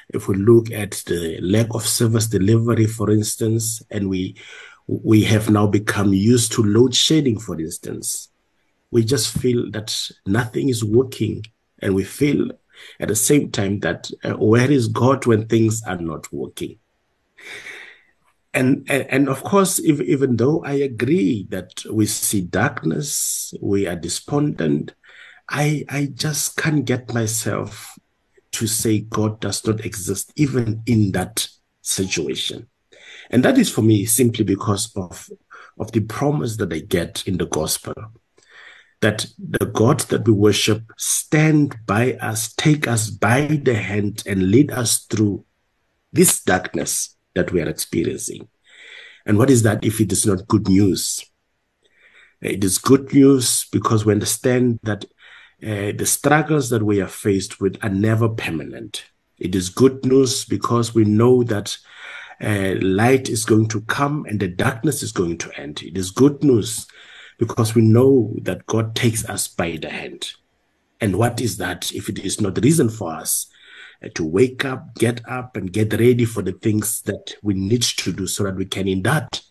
if 0.10 0.28
we 0.28 0.36
look 0.36 0.70
at 0.72 0.92
the 1.08 1.40
lack 1.42 1.74
of 1.74 1.88
service 1.88 2.28
delivery, 2.28 2.86
for 2.86 3.10
instance, 3.10 3.82
and 3.90 4.10
we 4.10 4.36
we 4.88 5.24
have 5.24 5.50
now 5.50 5.68
become 5.68 6.12
used 6.12 6.52
to 6.52 6.64
load 6.64 6.94
shedding, 6.94 7.40
for 7.40 7.58
instance, 7.58 8.28
we 8.90 9.06
just 9.06 9.38
feel 9.38 9.72
that 9.72 9.96
nothing 10.26 10.68
is 10.68 10.84
working, 10.84 11.46
and 11.80 11.96
we 11.96 12.04
feel 12.04 12.52
at 13.00 13.08
the 13.08 13.16
same 13.16 13.52
time 13.52 13.80
that 13.80 14.10
uh, 14.24 14.34
where 14.34 14.72
is 14.72 14.88
God 14.88 15.26
when 15.26 15.48
things 15.48 15.82
are 15.84 15.98
not 15.98 16.32
working? 16.32 16.78
And, 18.54 18.86
and, 18.90 19.08
and 19.10 19.30
of 19.30 19.44
course, 19.44 19.80
if, 19.80 20.02
even 20.02 20.36
though 20.36 20.64
I 20.64 20.74
agree 20.74 21.48
that 21.50 21.84
we 21.90 22.06
see 22.06 22.42
darkness, 22.42 23.54
we 23.62 23.88
are 23.88 23.96
despondent, 23.96 24.94
I 25.50 25.84
I 25.90 26.10
just 26.14 26.56
can't 26.56 26.86
get 26.86 27.14
myself 27.14 27.98
to 28.54 28.68
say 28.68 29.00
God 29.02 29.40
does 29.40 29.66
not 29.66 29.86
exist 29.86 30.32
even 30.36 30.84
in 30.86 31.12
that 31.14 31.48
situation. 31.82 32.68
And 33.30 33.44
that 33.46 33.58
is 33.58 33.70
for 33.70 33.82
me 33.82 34.06
simply 34.06 34.44
because 34.44 34.92
of, 34.96 35.30
of 35.80 35.92
the 35.94 36.02
promise 36.02 36.58
that 36.58 36.74
I 36.74 36.80
get 36.80 37.28
in 37.28 37.38
the 37.38 37.48
gospel 37.48 37.94
that 39.02 39.26
the 39.38 39.66
God 39.66 40.02
that 40.02 40.28
we 40.28 40.34
worship 40.34 40.84
stand 40.98 41.76
by 41.86 42.14
us, 42.14 42.54
take 42.54 42.88
us 42.88 43.10
by 43.10 43.48
the 43.48 43.74
hand, 43.74 44.24
and 44.26 44.52
lead 44.52 44.72
us 44.72 45.06
through 45.06 45.44
this 46.14 46.42
darkness 46.42 47.16
that 47.34 47.52
we 47.52 47.62
are 47.62 47.70
experiencing. 47.70 48.48
And 49.26 49.38
what 49.38 49.50
is 49.50 49.64
that 49.64 49.84
if 49.84 50.00
it 50.00 50.12
is 50.12 50.26
not 50.26 50.48
good 50.48 50.68
news? 50.68 51.26
It 52.42 52.64
is 52.64 52.78
good 52.78 53.14
news 53.14 53.66
because 53.72 54.06
we 54.06 54.14
understand 54.14 54.80
that 54.84 55.06
uh, 55.64 55.94
the 55.96 56.06
struggles 56.06 56.70
that 56.70 56.84
we 56.84 57.02
are 57.02 57.08
faced 57.08 57.60
with 57.60 57.78
are 57.84 57.90
never 57.90 58.30
permanent. 58.30 59.06
It 59.38 59.56
is 59.56 59.70
good 59.70 60.06
news 60.06 60.46
because 60.46 60.94
we 60.94 61.06
know 61.06 61.44
that 61.44 61.78
uh, 62.42 62.76
light 62.82 63.30
is 63.30 63.46
going 63.46 63.68
to 63.70 63.82
come 63.82 64.26
and 64.28 64.40
the 64.40 64.48
darkness 64.48 65.04
is 65.04 65.12
going 65.12 65.38
to 65.40 65.60
end. 65.60 65.82
It 65.84 65.98
is 65.98 66.10
good 66.12 66.44
news 66.44 66.88
because 67.42 67.74
we 67.74 67.82
know 67.82 68.32
that 68.44 68.68
God 68.68 68.96
takes 68.96 69.28
us 69.28 69.48
by 69.48 69.76
the 69.82 69.90
hand. 69.90 70.34
And 71.02 71.16
what 71.16 71.42
is 71.42 71.58
that 71.58 71.92
if 71.92 72.08
it 72.08 72.20
is 72.20 72.40
not 72.40 72.54
the 72.54 72.62
reason 72.62 72.88
for 72.88 73.12
us 73.12 73.48
uh, 74.06 74.10
to 74.14 74.24
wake 74.24 74.64
up, 74.64 74.94
get 74.94 75.28
up, 75.28 75.58
and 75.58 75.74
get 75.74 75.92
ready 75.94 76.24
for 76.24 76.44
the 76.44 76.52
things 76.52 77.02
that 77.02 77.34
we 77.42 77.56
need 77.56 77.82
to 77.82 78.14
do 78.14 78.28
so 78.28 78.44
that 78.44 78.56
we 78.56 78.66
can, 78.66 78.88
in 78.88 79.02
that, 79.02 79.42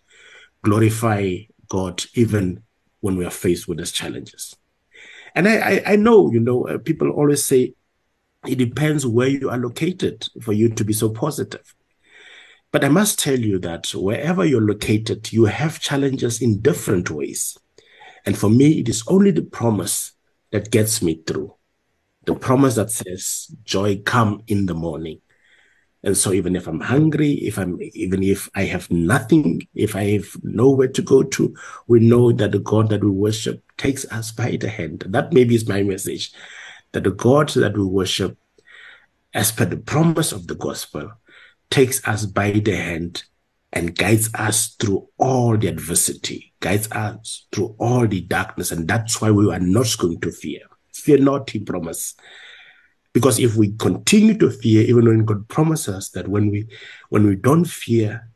glorify 0.63 1.39
God 1.69 2.05
even 2.15 2.63
when 3.01 3.17
we 3.17 3.25
are 3.25 3.31
faced 3.31 3.67
with 3.67 3.79
these 3.79 3.91
challenges? 3.91 4.55
And 5.35 5.49
I, 5.49 5.57
I, 5.57 5.83
I 5.87 5.97
know, 5.97 6.31
you 6.31 6.39
know, 6.39 6.69
uh, 6.69 6.79
people 6.79 7.11
always 7.11 7.45
say 7.45 7.75
it 8.47 8.55
depends 8.55 9.05
where 9.05 9.27
you 9.27 9.51
are 9.51 9.59
located 9.59 10.29
for 10.43 10.53
you 10.53 10.69
to 10.69 10.85
be 10.85 10.93
so 10.93 11.11
positive. 11.11 11.75
But 12.71 12.85
I 12.85 12.89
must 12.89 13.19
tell 13.19 13.41
you 13.41 13.59
that 13.59 13.93
wherever 13.93 14.45
you're 14.45 14.61
located, 14.61 15.33
you 15.33 15.47
have 15.47 15.81
challenges 15.81 16.41
in 16.41 16.61
different 16.61 17.11
ways. 17.11 17.59
And 18.27 18.37
for 18.37 18.51
me, 18.51 18.81
it 18.81 18.89
is 18.89 19.05
only 19.09 19.31
the 19.31 19.43
promise 19.43 20.13
that 20.51 20.71
gets 20.71 21.03
me 21.03 21.23
through. 21.27 21.55
The 22.27 22.35
promise 22.35 22.75
that 22.75 22.91
says, 22.91 23.55
joy 23.65 24.03
come 24.05 24.43
in 24.47 24.67
the 24.67 24.75
morning. 24.75 25.21
And 26.03 26.17
so 26.17 26.33
even 26.33 26.57
if 26.57 26.67
I'm 26.67 26.81
hungry, 26.81 27.33
if 27.33 27.59
I'm, 27.59 27.79
even 27.81 28.23
if 28.23 28.49
I 28.55 28.65
have 28.65 28.91
nothing, 28.91 29.67
if 29.75 29.95
I 29.95 30.05
have 30.13 30.29
nowhere 30.43 30.89
to 30.89 31.03
go 31.03 31.23
to, 31.23 31.55
we 31.89 32.01
know 32.01 32.33
that 32.33 32.53
the 32.53 32.59
God 32.59 32.89
that 32.89 33.05
we 33.05 33.11
worship 33.11 33.63
takes 33.77 34.07
us 34.07 34.31
by 34.31 34.57
the 34.57 34.69
hand. 34.69 35.05
That 35.09 35.33
maybe 35.33 35.55
is 35.55 35.69
my 35.69 35.83
message, 35.83 36.33
that 36.93 37.05
the 37.05 37.11
God 37.11 37.51
that 37.51 37.77
we 37.77 37.85
worship, 37.85 38.39
as 39.35 39.53
per 39.53 39.67
the 39.67 39.77
promise 39.77 40.33
of 40.33 40.47
the 40.47 40.55
gospel, 40.55 41.13
takes 41.71 42.07
us 42.09 42.25
by 42.25 42.51
the 42.53 42.77
hand 42.77 43.25
and 43.73 43.97
guides 43.97 44.31
us 44.35 44.75
through 44.75 45.09
all 45.19 45.57
the 45.57 45.69
adversity, 45.69 46.50
guides 46.61 46.91
us 46.93 47.47
through 47.53 47.75
all 47.79 48.07
the 48.07 48.21
darkness. 48.21 48.71
And 48.71 48.87
that's 48.87 49.21
why 49.21 49.31
we 49.31 49.53
are 49.53 49.61
not 49.61 49.97
going 49.99 50.21
to 50.21 50.31
fear. 50.31 50.61
Fear 50.95 51.19
not, 51.19 51.51
he 51.51 51.61
promised. 51.61 52.21
Because 53.13 53.41
if 53.41 53.57
we 53.57 53.73
continue 53.73 54.37
to 54.39 54.51
fear, 54.51 54.83
even 54.83 55.07
when 55.07 55.25
God 55.25 55.49
promises 55.49 55.95
us 55.95 56.09
that 56.11 56.29
when 56.29 56.51
we 56.51 56.69
when 57.09 57.27
we 57.27 57.35
don't 57.35 57.65
fear, 57.65 58.31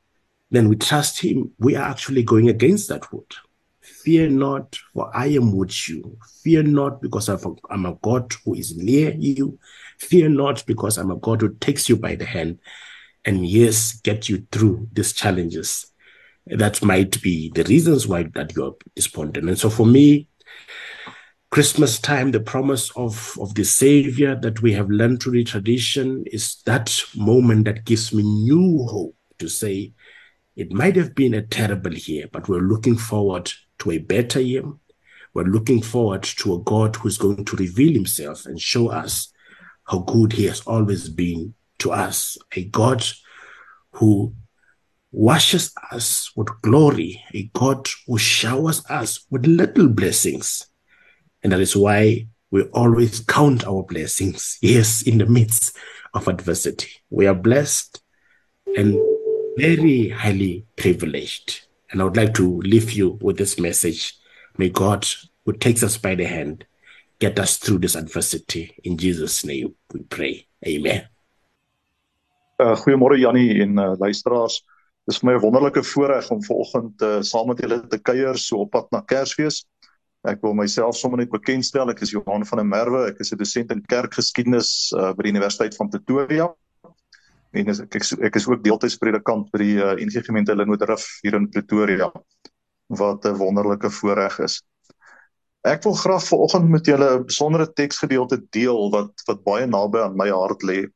then 0.51 0.69
we 0.69 0.77
trust 0.77 1.21
Him, 1.23 1.53
we 1.59 1.77
are 1.77 1.89
actually 1.89 2.23
going 2.23 2.49
against 2.49 2.89
that 2.89 3.13
word. 3.13 3.33
Fear 3.81 4.31
not, 4.31 4.79
for 4.93 5.11
I 5.15 5.27
am 5.27 5.57
with 5.57 5.89
you. 5.89 6.19
Fear 6.43 6.65
not, 6.65 7.03
because 7.03 7.29
I'm 7.29 7.87
a 7.87 7.95
God 7.95 8.33
who 8.45 8.55
is 8.55 8.77
near 8.77 9.13
you. 9.13 9.59
Fear 9.99 10.31
not, 10.31 10.65
because 10.67 10.99
I'm 10.99 11.11
a 11.11 11.17
God 11.17 11.41
who 11.41 11.55
takes 11.55 11.89
you 11.89 11.97
by 11.97 12.15
the 12.15 12.25
hand 12.25 12.59
and 13.25 13.47
yes, 13.47 14.01
get 14.01 14.29
you 14.29 14.47
through 14.53 14.89
these 14.93 15.13
challenges. 15.13 15.87
That 16.46 16.83
might 16.83 17.20
be 17.22 17.50
the 17.54 17.64
reasons 17.64 18.07
why 18.07 18.24
that 18.35 18.54
you're 18.54 18.76
despondent. 18.94 19.48
And 19.48 19.59
so 19.59 19.70
for 19.70 19.87
me, 19.87 20.28
Christmas 21.50 21.98
time, 21.98 22.33
the 22.33 22.40
promise 22.40 22.90
of, 22.96 23.37
of 23.40 23.54
the 23.54 23.64
Savior 23.64 24.35
that 24.37 24.61
we 24.61 24.72
have 24.72 24.90
learned 24.90 25.22
through 25.22 25.33
the 25.33 25.44
tradition 25.44 26.24
is 26.26 26.61
that 26.66 27.00
moment 27.14 27.64
that 27.66 27.85
gives 27.85 28.12
me 28.12 28.22
new 28.22 28.85
hope 28.87 29.16
to 29.38 29.48
say 29.48 29.92
it 30.57 30.72
might 30.72 30.96
have 30.96 31.14
been 31.14 31.35
a 31.35 31.42
terrible 31.42 31.94
year, 31.94 32.26
but 32.30 32.48
we're 32.48 32.61
looking 32.61 32.96
forward 32.96 33.52
to 33.78 33.92
a 33.92 33.98
better 33.98 34.40
year. 34.40 34.64
we're 35.35 35.44
looking 35.44 35.83
forward 35.83 36.22
to 36.22 36.54
a 36.54 36.61
God 36.61 36.94
who's 36.96 37.18
going 37.18 37.44
to 37.44 37.57
reveal 37.57 37.92
himself 37.92 38.46
and 38.46 38.61
show 38.61 38.88
us 38.88 39.33
how 39.85 39.98
good 39.98 40.33
he 40.33 40.44
has 40.46 40.61
always 40.61 41.09
been 41.09 41.54
to 41.78 41.90
us. 41.90 42.38
A 42.54 42.64
God 42.64 43.04
who 43.92 44.33
washes 45.14 45.72
us 45.92 46.33
with 46.35 46.48
glory, 46.62 47.22
a 47.33 47.44
God 47.55 47.88
who 48.07 48.18
showers 48.18 48.83
us 48.90 49.24
with 49.31 49.46
little 49.46 49.88
blessings. 49.88 50.66
And 51.42 51.53
that 51.53 51.61
is 51.61 51.77
why 51.77 52.27
we 52.50 52.62
always 52.74 53.20
count 53.20 53.66
our 53.66 53.85
blessings, 53.85 54.59
yes, 54.61 55.03
in 55.03 55.18
the 55.18 55.27
midst 55.27 55.77
of 56.14 56.27
adversity. 56.27 56.90
We 57.11 57.27
are 57.27 57.35
blessed 57.35 58.03
and 58.77 58.98
very 59.57 60.09
highly 60.09 60.66
privileged. 60.77 61.66
And 61.90 62.00
I 62.00 62.05
would 62.05 62.16
like 62.16 62.35
to 62.35 62.59
leave 62.62 62.90
you 62.92 63.18
with 63.22 63.38
this 63.38 63.59
message. 63.59 64.14
May 64.59 64.70
God, 64.70 65.07
who 65.44 65.53
takes 65.53 65.85
us 65.85 65.96
by 65.96 66.16
the 66.16 66.24
hand, 66.24 66.66
get 67.20 67.38
us 67.38 67.57
through 67.57 67.79
this 67.79 67.94
adversity. 67.94 68.74
In 68.83 68.98
Jesus' 68.98 69.44
name 69.44 69.74
we 69.92 70.00
pray. 70.03 70.46
Amen. 70.66 71.07
Uh, 72.59 72.74
goeiemôre 72.77 73.18
Jannie 73.18 73.61
en 73.61 73.79
uh, 73.79 73.94
luisteraars. 74.00 74.64
Dis 75.05 75.19
vir 75.21 75.29
my 75.29 75.35
'n 75.37 75.43
wonderlike 75.43 75.83
voorreg 75.85 76.31
om 76.33 76.43
vanoggend 76.45 77.03
uh, 77.03 77.21
saam 77.21 77.49
met 77.49 77.61
julle 77.61 77.87
te 77.93 77.99
kuier 77.99 78.38
so 78.40 78.64
op 78.64 78.71
pad 78.73 78.87
na 78.90 79.03
Kersfees. 79.05 79.64
Ek 80.25 80.40
wil 80.40 80.55
myself 80.57 80.97
sommer 80.97 81.21
net 81.21 81.31
bekendstel. 81.31 81.90
Ek 81.93 82.01
is 82.01 82.14
Johan 82.14 82.47
van 82.49 82.62
der 82.62 82.67
Merwe. 82.67 83.03
Ek 83.11 83.19
is 83.21 83.33
'n 83.33 83.37
dosent 83.37 83.73
in 83.73 83.83
kerkgeskiedenis 83.85 84.93
uh, 84.97 85.12
by 85.12 85.27
die 85.27 85.33
Universiteit 85.35 85.77
van 85.77 85.90
Pretoria. 85.93 86.47
En 87.53 87.69
ek 87.69 87.97
ek, 88.01 88.07
ek 88.31 88.37
is 88.40 88.47
ook 88.49 88.64
deeltyds 88.64 88.97
predikant 88.97 89.51
by 89.53 89.61
die 89.61 89.77
uh, 89.77 89.93
NG 90.01 90.25
Gemeente 90.25 90.57
Linwoodrif 90.57 91.05
hier 91.23 91.37
in 91.37 91.51
Pretoria 91.53 92.09
wat 92.88 93.27
'n 93.29 93.37
wonderlike 93.37 93.90
voorreg 93.90 94.38
is. 94.40 94.62
Ek 95.64 95.85
wil 95.85 95.95
graag 96.01 96.25
vanoggend 96.25 96.69
met 96.69 96.87
julle 96.87 97.11
'n 97.19 97.27
besondere 97.29 97.69
teksgedeelte 97.69 98.40
deel 98.57 98.90
wat 98.90 99.12
wat 99.29 99.45
baie 99.45 99.67
naby 99.67 100.01
aan 100.01 100.17
my 100.17 100.31
hart 100.33 100.64
lê. 100.64 100.88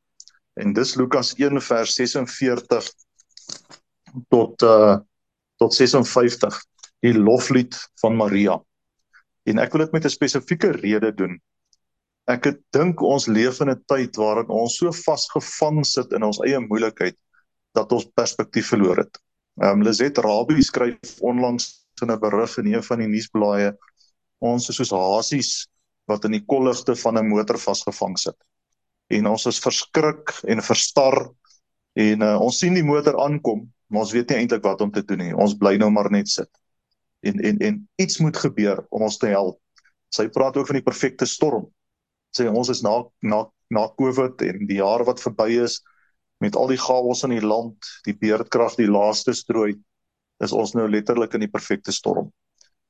En 0.57 0.73
dis 0.73 0.95
Lukas 0.95 1.35
1 1.37 1.61
vers 1.61 1.93
46 1.93 2.89
tot 4.29 4.61
uh 4.61 4.97
tot 5.59 5.73
56, 5.75 6.55
die 7.03 7.11
loflied 7.19 7.75
van 7.99 8.13
Maria. 8.15 8.53
En 9.43 9.59
ek 9.59 9.73
wil 9.75 9.81
dit 9.83 9.91
met 9.91 10.05
'n 10.05 10.09
spesifieke 10.09 10.71
rede 10.71 11.11
doen. 11.11 11.33
Ek 12.31 12.47
dink 12.71 13.01
ons 13.01 13.27
leef 13.27 13.59
in 13.59 13.69
'n 13.69 13.83
tyd 13.85 14.15
waarin 14.15 14.47
ons 14.47 14.77
so 14.77 14.91
vasgevang 14.91 15.83
sit 15.85 16.13
in 16.13 16.23
ons 16.23 16.39
eie 16.39 16.59
moeilikheid 16.59 17.17
dat 17.75 17.91
ons 17.91 18.07
perspektief 18.15 18.71
verloor 18.71 19.03
het. 19.03 19.19
Ehm 19.61 19.81
um, 19.81 19.83
Lizet 19.83 20.17
Rabie 20.17 20.63
skryf 20.63 21.19
onlangs 21.19 21.85
in 22.01 22.11
'n 22.11 22.19
berig 22.19 22.57
in 22.57 22.73
een 22.73 22.83
van 22.83 22.99
die 22.99 23.07
nuusblaaie 23.07 23.75
ons 24.39 24.69
is 24.71 24.79
soos 24.79 24.93
hasies 24.95 25.67
wat 26.09 26.25
in 26.25 26.37
die 26.37 26.45
kolligte 26.47 26.95
van 26.95 27.17
'n 27.17 27.27
motor 27.27 27.57
vasgevang 27.57 28.17
sit. 28.17 28.37
En 29.09 29.27
ons 29.27 29.45
is 29.45 29.59
verskrik 29.59 30.31
en 30.47 30.61
verstar 30.61 31.29
en 31.93 32.21
uh, 32.21 32.37
ons 32.41 32.57
sien 32.57 32.73
die 32.73 32.83
motor 32.83 33.19
aankom, 33.19 33.67
maar 33.89 34.05
ons 34.05 34.13
weet 34.13 34.29
nie 34.29 34.43
eintlik 34.43 34.63
wat 34.63 34.81
om 34.81 34.91
te 34.93 35.03
doen 35.03 35.21
nie. 35.21 35.35
Ons 35.35 35.57
bly 35.57 35.75
nou 35.81 35.89
maar 35.91 36.11
net 36.13 36.29
sit 36.29 36.49
en 37.19 37.39
en 37.39 37.57
en 37.57 37.89
iets 37.95 38.17
moet 38.17 38.37
gebeur 38.37 38.85
om 38.89 39.01
ons 39.01 39.17
te 39.17 39.27
help. 39.27 39.59
Sy 40.09 40.27
praat 40.33 40.57
ook 40.57 40.67
van 40.67 40.79
die 40.79 40.85
perfekte 40.85 41.25
storm. 41.25 41.67
Sê 42.35 42.47
ons 42.49 42.69
is 42.69 42.81
na 42.85 43.03
na 43.21 43.45
na 43.69 43.85
Covid 43.99 44.41
en 44.41 44.65
die 44.69 44.79
jaar 44.79 45.03
wat 45.05 45.21
verby 45.21 45.51
is 45.61 45.79
met 46.41 46.55
al 46.55 46.71
die 46.71 46.79
chaos 46.79 47.23
in 47.27 47.35
die 47.35 47.45
land, 47.45 47.85
die 48.07 48.15
beerdkrag 48.17 48.77
die 48.79 48.87
laaste 48.89 49.33
strooi, 49.35 49.75
is 50.39 50.55
ons 50.55 50.73
nou 50.73 50.87
letterlik 50.89 51.35
in 51.35 51.43
die 51.43 51.51
perfekte 51.51 51.91
storm. 51.91 52.31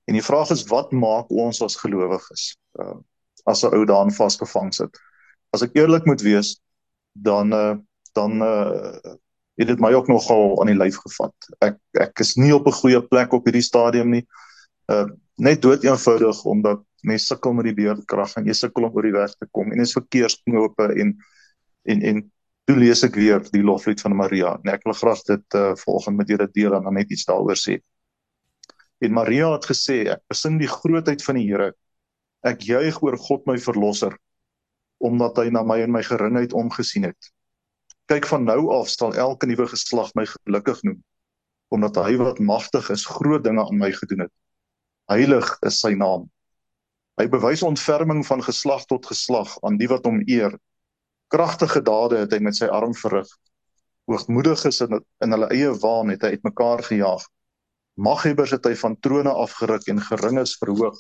En 0.07 0.15
die 0.15 0.23
vraag 0.23 0.53
is 0.53 0.67
wat 0.69 0.93
maak 0.93 1.31
ons 1.33 1.61
as 1.65 1.77
gelowiges 1.81 2.53
uh, 2.79 2.97
as 3.49 3.63
'n 3.65 3.73
ou 3.73 3.85
daan 3.85 4.13
vasgevang 4.13 4.71
sit? 4.73 5.01
As 5.53 5.63
ek 5.65 5.75
eerlik 5.75 6.05
moet 6.05 6.21
wees, 6.21 6.59
dan 7.13 7.53
uh, 7.53 7.75
dan 8.13 8.41
uh, 8.41 9.17
het 9.59 9.67
dit 9.67 9.81
my 9.83 9.91
ook 9.93 10.07
nogal 10.07 10.53
aan 10.61 10.71
die 10.71 10.77
lyf 10.77 11.01
gevat. 11.03 11.49
Ek 11.65 11.79
ek 11.99 12.21
is 12.23 12.35
nie 12.39 12.53
op 12.55 12.67
'n 12.67 12.79
goeie 12.79 13.01
plek 13.01 13.33
op 13.33 13.45
hierdie 13.45 13.65
stadium 13.65 14.09
nie. 14.15 14.25
Uh 14.87 15.07
net 15.39 15.61
dood 15.61 15.83
eenvoudig 15.83 16.45
omdat 16.45 16.81
mense 17.07 17.25
sukkel 17.25 17.53
met 17.53 17.63
die 17.63 17.73
beerdkrag 17.73 18.33
en 18.35 18.45
jy 18.45 18.53
sukkel 18.53 18.83
om 18.83 18.95
oor 18.95 19.03
die 19.07 19.15
weg 19.15 19.31
te 19.39 19.47
kom 19.51 19.71
en 19.71 19.79
is 19.79 19.95
verkeersknope 19.95 20.87
en 20.99 21.17
en 21.83 22.01
en 22.01 22.31
toe 22.67 22.75
lees 22.75 23.03
ek 23.03 23.15
weer 23.15 23.39
die 23.51 23.63
loflied 23.63 24.01
van 24.01 24.15
Maria. 24.15 24.59
En 24.63 24.73
ek 24.73 24.83
wil 24.83 24.93
graag 24.93 25.23
dit 25.27 25.55
uh 25.55 25.75
volgens 25.75 26.17
met 26.17 26.27
julle 26.27 26.47
deel 26.51 26.75
en 26.75 26.83
dan 26.83 26.93
net 26.93 27.11
iets 27.11 27.25
daaroor 27.25 27.59
sê. 27.59 27.79
En 28.99 29.13
Maria 29.13 29.51
het 29.53 29.65
gesê 29.65 30.07
ek 30.11 30.23
besing 30.27 30.59
die 30.59 30.67
grootheid 30.67 31.23
van 31.23 31.35
die 31.35 31.47
Here. 31.47 31.73
Ek 32.43 32.61
juig 32.61 33.01
oor 33.03 33.17
God 33.17 33.45
my 33.47 33.57
verlosser 33.57 34.17
omdat 34.99 35.37
hy 35.37 35.49
na 35.49 35.63
my 35.63 35.79
en 35.81 35.91
my 35.91 36.03
geringheid 36.03 36.53
omgesien 36.53 37.03
het 37.03 37.31
kyk 38.09 38.25
van 38.25 38.43
nou 38.43 38.71
af 38.73 38.89
sal 38.89 39.13
elke 39.13 39.45
nuwe 39.45 39.67
geslag 39.69 40.09
my 40.17 40.25
gelukkig 40.25 40.81
noem 40.87 40.99
omdat 41.69 41.99
hy 42.01 42.15
wat 42.17 42.39
magtig 42.41 42.87
is 42.89 43.05
groot 43.05 43.43
dinge 43.45 43.61
aan 43.61 43.77
my 43.77 43.91
gedoen 43.93 44.23
het. 44.23 44.31
Heilig 45.11 45.51
is 45.69 45.77
sy 45.83 45.91
naam. 45.93 46.23
Hy 47.21 47.27
bewys 47.29 47.61
ontferming 47.61 48.23
van 48.25 48.41
geslag 48.41 48.87
tot 48.89 49.05
geslag 49.05 49.51
aan 49.61 49.77
die 49.77 49.89
wat 49.91 50.07
hom 50.09 50.17
eer. 50.25 50.55
Kragtige 51.29 51.83
dade 51.85 52.23
het 52.23 52.33
hy 52.33 52.39
met 52.41 52.57
sy 52.57 52.71
arm 52.73 52.95
verrig. 52.97 53.29
Hoogmoediges 54.09 54.81
in 54.87 54.97
in 54.97 55.37
hulle 55.37 55.51
eie 55.53 55.69
waan 55.85 56.09
het 56.09 56.25
hy 56.25 56.33
uitmekaar 56.39 56.81
gejaag. 56.89 57.21
Maghebbers 58.01 58.57
het 58.57 58.65
hy 58.65 58.73
van 58.81 58.97
trone 58.97 59.37
afgeruk 59.45 59.85
en 59.93 60.01
geringes 60.09 60.57
verhoog. 60.57 60.97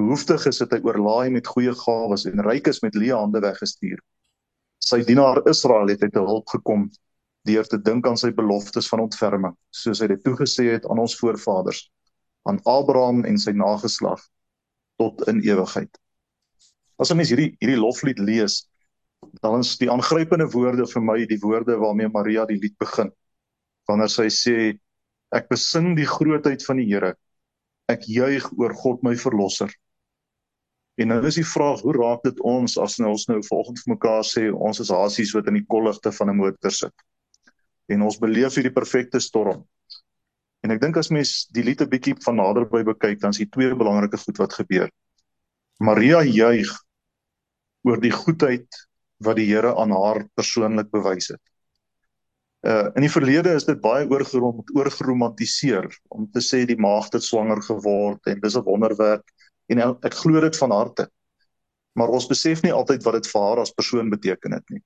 Behoeftiges 0.00 0.64
het 0.64 0.72
hy 0.72 0.80
oorlaai 0.88 1.28
met 1.36 1.52
goeie 1.52 1.76
gawes 1.84 2.24
en 2.32 2.40
rykes 2.48 2.80
met 2.80 2.96
leë 2.96 3.20
hande 3.20 3.44
weggestuur 3.44 4.00
sy 4.82 5.02
dienaar 5.04 5.42
Israel 5.50 5.88
het 5.90 6.02
hy 6.04 6.10
te 6.12 6.22
hulp 6.22 6.48
gekom 6.52 6.86
deur 7.46 7.66
te 7.70 7.78
dink 7.78 8.06
aan 8.06 8.18
sy 8.18 8.32
beloftes 8.34 8.88
van 8.90 9.04
ontferming, 9.04 9.54
soos 9.70 10.00
hy 10.02 10.08
dit 10.14 10.22
toegesê 10.24 10.70
het 10.72 10.86
aan 10.90 11.02
ons 11.02 11.14
voorvaders, 11.18 11.86
aan 12.48 12.58
Abraham 12.66 13.24
en 13.24 13.38
sy 13.38 13.54
nageslag 13.54 14.22
tot 15.00 15.22
in 15.30 15.42
ewigheid. 15.46 15.90
As 16.98 17.10
'n 17.10 17.16
mens 17.16 17.30
hierdie 17.30 17.56
hierdie 17.60 17.78
loflied 17.78 18.18
lees, 18.18 18.66
dan 19.42 19.60
is 19.60 19.76
die 19.78 19.90
aangrypende 19.90 20.48
woorde 20.52 20.86
vir 20.86 21.02
my 21.02 21.18
die 21.26 21.40
woorde 21.42 21.76
waarmee 21.78 22.08
Maria 22.08 22.46
die 22.46 22.58
lied 22.58 22.76
begin. 22.78 23.12
Wanneer 23.88 24.08
sy 24.08 24.28
sê 24.32 24.56
ek 25.32 25.48
besing 25.48 25.94
die 25.96 26.06
grootheid 26.06 26.64
van 26.64 26.76
die 26.80 26.88
Here, 26.88 27.14
ek 27.88 28.06
juig 28.10 28.46
oor 28.58 28.74
God 28.74 29.02
my 29.02 29.14
verlosser. 29.16 29.70
En 30.96 31.10
nou 31.12 31.18
is 31.28 31.36
die 31.36 31.44
vraag, 31.44 31.82
hoe 31.84 31.92
raak 31.92 32.22
dit 32.24 32.38
ons 32.40 32.78
as 32.80 32.96
nou 33.02 33.10
ons 33.12 33.26
nou 33.28 33.42
volgens 33.44 33.84
mekaar 33.90 34.24
sê 34.24 34.46
ons 34.50 34.80
is 34.80 34.92
hasies 34.92 35.34
wat 35.36 35.48
in 35.50 35.58
die 35.60 35.66
kolligte 35.68 36.12
van 36.18 36.30
'n 36.32 36.36
motor 36.36 36.72
sit. 36.72 36.94
En 37.92 38.02
ons 38.02 38.18
beleef 38.18 38.54
hierdie 38.56 38.72
perfekte 38.72 39.20
storm. 39.20 39.66
En 40.64 40.70
ek 40.70 40.80
dink 40.80 40.96
as 40.96 41.10
mens 41.10 41.46
die 41.52 41.62
lied 41.62 41.82
'n 41.82 41.88
bietjie 41.92 42.16
van 42.24 42.36
naderby 42.36 42.82
bekyk, 42.82 43.20
dan 43.20 43.30
is 43.30 43.38
hier 43.38 43.50
twee 43.50 43.74
belangrike 43.74 44.16
goed 44.16 44.38
wat 44.38 44.52
gebeur. 44.52 44.90
Maria 45.78 46.22
juig 46.24 46.72
oor 47.84 48.00
die 48.00 48.10
goedheid 48.10 48.68
wat 49.18 49.36
die 49.36 49.46
Here 49.46 49.76
aan 49.76 49.92
haar 49.92 50.24
persoonlik 50.34 50.90
bewys 50.90 51.28
het. 51.28 51.42
Uh 52.66 52.88
in 52.96 53.02
die 53.04 53.12
verlede 53.12 53.52
is 53.54 53.64
dit 53.68 53.80
baie 53.80 54.08
oorgeromantiseer 54.08 55.86
om 56.08 56.30
te 56.32 56.40
sê 56.40 56.64
die 56.66 56.80
maagd 56.80 57.12
het 57.12 57.22
swanger 57.22 57.62
geword 57.62 58.26
en 58.26 58.40
dis 58.40 58.56
'n 58.56 58.64
wonderwerk 58.64 59.35
en 59.72 59.82
ek 59.82 60.14
glo 60.14 60.40
dit 60.40 60.56
van 60.56 60.74
harte. 60.74 61.08
Maar 61.96 62.12
ons 62.12 62.28
besef 62.28 62.62
nie 62.62 62.72
altyd 62.72 63.04
wat 63.06 63.18
dit 63.18 63.30
vir 63.32 63.42
haar 63.42 63.62
as 63.62 63.72
persoon 63.74 64.10
beteken 64.12 64.52
het 64.52 64.64
nie. 64.70 64.82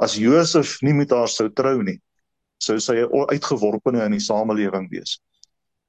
As 0.00 0.16
Josef 0.16 0.78
nie 0.82 0.94
met 0.96 1.12
haar 1.12 1.28
sou 1.28 1.48
trou 1.52 1.82
nie, 1.82 1.98
sou 2.62 2.78
sy 2.80 3.02
uitgeworpene 3.04 4.04
in 4.06 4.16
die 4.16 4.24
samelewing 4.24 4.88
wees. 4.90 5.18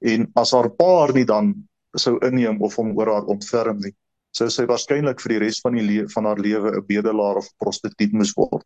En 0.04 0.28
as 0.40 0.52
haar 0.52 0.70
pa 0.76 0.90
haar 1.00 1.14
nie 1.16 1.26
dan 1.26 1.54
sou 1.98 2.18
inneem 2.26 2.60
of 2.66 2.76
hom 2.76 2.92
oor 2.98 3.12
haar 3.14 3.30
ontferm 3.32 3.80
nie, 3.80 3.94
sou 4.34 4.50
sy 4.50 4.66
waarskynlik 4.70 5.22
vir 5.22 5.36
die 5.36 5.42
res 5.46 5.62
van 5.64 5.78
die 5.78 6.04
van 6.16 6.26
haar 6.26 6.42
lewe 6.42 6.74
'n 6.76 6.86
bedelaar 6.88 7.40
of 7.42 7.50
prostituut 7.62 8.14
moes 8.14 8.34
word 8.36 8.66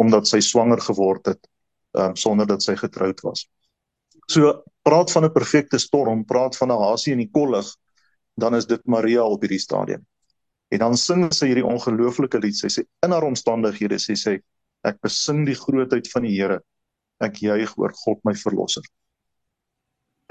omdat 0.00 0.26
sy 0.26 0.40
swanger 0.40 0.80
geword 0.80 1.26
het 1.26 1.48
um, 1.92 2.16
sonder 2.16 2.46
dat 2.46 2.62
sy 2.62 2.72
getroud 2.76 3.20
was. 3.20 3.44
So 4.26 4.62
praat 4.82 5.12
van 5.12 5.24
'n 5.24 5.32
perfekte 5.32 5.78
storm, 5.78 6.24
praat 6.24 6.56
van 6.56 6.72
'n 6.72 6.80
hasie 6.80 7.12
in 7.12 7.18
die 7.18 7.30
kollig 7.30 7.68
dan 8.34 8.54
is 8.54 8.66
dit 8.66 8.80
Maria 8.86 9.24
op 9.24 9.40
hierdie 9.44 9.60
stadium. 9.60 10.04
En 10.72 10.78
dan 10.78 10.96
sing 10.96 11.26
sy 11.34 11.50
hierdie 11.50 11.66
ongelooflike 11.68 12.40
lied. 12.40 12.56
Sy 12.56 12.70
sê 12.72 12.84
in 13.04 13.12
haar 13.12 13.26
omstandighede 13.28 13.98
sê 14.00 14.16
sy 14.16 14.38
ek 14.88 15.00
besing 15.04 15.44
die 15.46 15.58
grootheid 15.58 16.08
van 16.10 16.26
die 16.26 16.34
Here. 16.34 16.60
Ek 17.22 17.42
juig 17.44 17.74
oor 17.78 17.92
God 18.04 18.22
my 18.26 18.34
verlosser. 18.38 18.84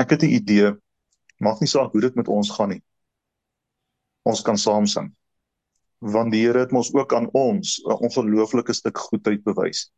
Ek 0.01 0.15
het 0.15 0.23
'n 0.23 0.33
idee. 0.33 0.73
Maak 1.39 1.61
nie 1.61 1.69
saak 1.69 1.91
hoe 1.93 2.01
dit 2.01 2.15
met 2.15 2.27
ons 2.27 2.49
gaan 2.49 2.69
nie. 2.69 2.81
Ons 4.25 4.41
kan 4.41 4.57
saam 4.57 4.87
sing. 4.87 5.15
Want 6.01 6.31
die 6.31 6.41
Here 6.41 6.59
het 6.59 6.73
ons 6.73 6.93
ook 6.93 7.13
aan 7.13 7.29
ons 7.33 7.79
'n 7.85 8.01
ongelooflike 8.01 8.73
stuk 8.73 8.97
goedheid 8.97 9.43
bewys. 9.43 9.91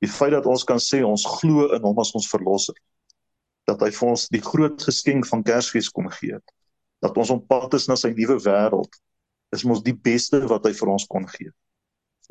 Die 0.00 0.08
feit 0.08 0.32
dat 0.32 0.46
ons 0.46 0.64
kan 0.64 0.78
sê 0.78 1.02
ons 1.02 1.24
glo 1.24 1.72
in 1.72 1.82
hom 1.82 1.98
as 1.98 2.12
ons 2.12 2.28
verlosser. 2.28 2.74
Dat 3.66 3.80
hy 3.80 3.90
vir 3.90 4.08
ons 4.08 4.28
die 4.28 4.42
groot 4.42 4.82
geskenk 4.82 5.26
van 5.26 5.42
Kersfees 5.42 5.88
kom 5.88 6.08
gee 6.10 6.34
het 6.34 6.52
dat 7.04 7.16
ons 7.16 7.30
op 7.34 7.44
pad 7.48 7.74
is 7.78 7.88
na 7.90 7.96
sy 7.98 8.12
nuwe 8.16 8.38
wêreld 8.44 8.98
is 9.54 9.64
mos 9.68 9.82
die 9.84 9.94
beste 9.94 10.40
wat 10.50 10.66
hy 10.66 10.72
vir 10.74 10.90
ons 10.90 11.06
kon 11.10 11.26
gee. 11.30 11.52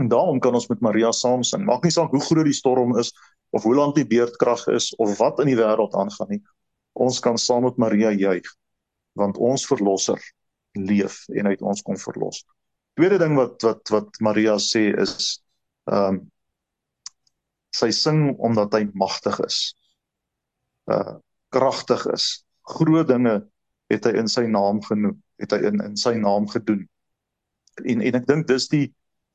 En 0.02 0.10
daarom 0.12 0.42
kan 0.44 0.56
ons 0.58 0.68
met 0.68 0.82
Maria 0.84 1.12
saam 1.16 1.44
sing. 1.48 1.64
Maak 1.66 1.86
nie 1.86 1.94
saak 1.94 2.12
hoe 2.12 2.24
groot 2.24 2.48
die 2.48 2.56
storm 2.56 2.98
is 3.00 3.14
of 3.56 3.64
hoe 3.64 3.76
lank 3.78 3.96
die 3.96 4.08
beerdkrag 4.08 4.66
is 4.74 4.92
of 5.00 5.16
wat 5.22 5.40
in 5.44 5.54
die 5.54 5.60
wêreld 5.60 5.96
aangaan 5.96 6.34
nie. 6.36 6.42
Ons 7.00 7.22
kan 7.24 7.40
saam 7.40 7.64
met 7.68 7.80
Maria 7.82 8.12
juig 8.12 8.48
want 9.16 9.38
ons 9.40 9.64
verlosser 9.64 10.20
leef 10.76 11.22
en 11.32 11.48
hy 11.48 11.54
het 11.56 11.64
ons 11.64 11.82
kom 11.88 11.96
verlos. 12.00 12.42
Tweede 13.00 13.20
ding 13.22 13.38
wat 13.40 13.64
wat 13.64 13.92
wat 13.94 14.20
Maria 14.24 14.58
sê 14.60 14.90
is 14.92 15.40
ehm 15.92 16.20
um, 16.20 16.24
sy 17.76 17.90
sing 17.92 18.30
omdat 18.40 18.76
hy 18.76 18.86
magtig 18.96 19.40
is. 19.44 19.60
Uh 20.92 21.20
kragtig 21.56 22.04
is. 22.12 22.44
Groot 22.76 23.08
dinge 23.08 23.38
het 23.94 24.06
hy 24.08 24.16
in 24.20 24.30
sy 24.32 24.46
naam 24.50 24.82
genoem, 24.86 25.18
het 25.42 25.54
hy 25.54 25.62
in 25.70 25.82
in 25.84 25.98
sy 26.00 26.16
naam 26.20 26.48
gedoen. 26.50 26.86
En 27.84 28.02
en 28.02 28.20
ek 28.22 28.28
dink 28.28 28.48
dis 28.48 28.68
die 28.72 28.86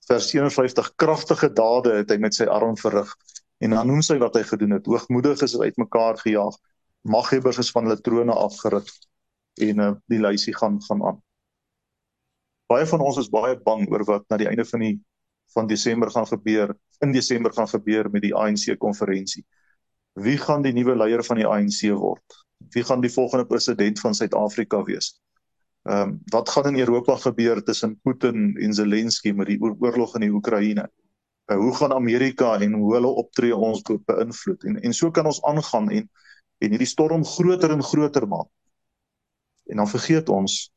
vers 0.08 0.30
57 0.32 0.94
kragtige 0.98 1.52
dade 1.54 1.94
het 2.00 2.10
hy 2.10 2.18
met 2.18 2.34
sy 2.34 2.48
arm 2.50 2.76
verrig. 2.80 3.10
En 3.60 3.76
dan 3.76 3.86
noem 3.86 4.02
sy 4.02 4.16
wat 4.18 4.38
hy 4.38 4.42
gedoen 4.48 4.78
het. 4.78 4.88
Hoogmoedig 4.88 5.42
is 5.44 5.58
uitmekaar 5.58 6.18
gejaag. 6.22 6.56
Maghebbers 7.02 7.60
is 7.60 7.70
van 7.70 7.86
hulle 7.86 8.00
trone 8.00 8.32
afgeruk 8.32 8.88
en 9.60 9.82
uh, 9.84 9.92
die 10.08 10.20
lysie 10.20 10.54
gaan 10.56 10.80
gaan 10.82 11.04
aan. 11.04 11.20
Baie 12.70 12.86
van 12.86 13.02
ons 13.04 13.18
is 13.20 13.30
baie 13.30 13.56
bang 13.60 13.86
oor 13.90 14.04
wat 14.08 14.26
na 14.30 14.38
die 14.40 14.48
einde 14.48 14.64
van 14.64 14.84
die 14.84 14.96
van 15.50 15.66
Desember 15.66 16.10
gaan 16.14 16.28
gebeur, 16.30 16.76
in 17.02 17.12
Desember 17.12 17.50
gaan 17.52 17.68
gebeur 17.68 18.06
met 18.10 18.22
die 18.22 18.34
ANC 18.34 18.76
konferensie. 18.78 19.42
Wie 20.14 20.36
gaan 20.38 20.62
die 20.62 20.72
nuwe 20.72 20.94
leier 20.94 21.24
van 21.26 21.40
die 21.40 21.46
ANC 21.46 21.80
word? 21.98 22.36
Wie 22.68 22.84
gaan 22.84 23.00
die 23.00 23.12
volgende 23.12 23.46
president 23.46 24.00
van 24.00 24.14
Suid-Afrika 24.14 24.82
wees? 24.84 25.20
Ehm 25.82 26.08
um, 26.08 26.20
wat 26.32 26.48
gaan 26.48 26.66
in 26.66 26.78
Europa 26.78 27.16
gebeur 27.16 27.62
tussen 27.62 28.00
Putin 28.00 28.56
en 28.56 28.74
Zelensky 28.74 29.32
met 29.32 29.46
die 29.46 29.60
oorlog 29.60 30.14
in 30.14 30.20
die 30.20 30.32
Oekraïne? 30.32 30.90
Uh, 31.46 31.56
hoe 31.56 31.74
gaan 31.74 31.92
Amerika 31.92 32.58
en 32.60 32.72
hoe 32.72 32.94
hulle 32.94 33.08
optree 33.22 33.56
ons 33.56 33.82
beïnvloed? 33.82 34.64
En 34.64 34.80
en 34.80 34.92
so 34.92 35.10
kan 35.10 35.26
ons 35.26 35.42
aangaan 35.42 35.90
en 35.90 36.10
en 36.60 36.70
hierdie 36.70 36.86
storm 36.86 37.24
groter 37.24 37.70
en 37.70 37.82
groter 37.82 38.28
maak. 38.28 38.48
En 39.66 39.76
dan 39.76 39.88
vergeet 39.88 40.28
ons 40.28 40.70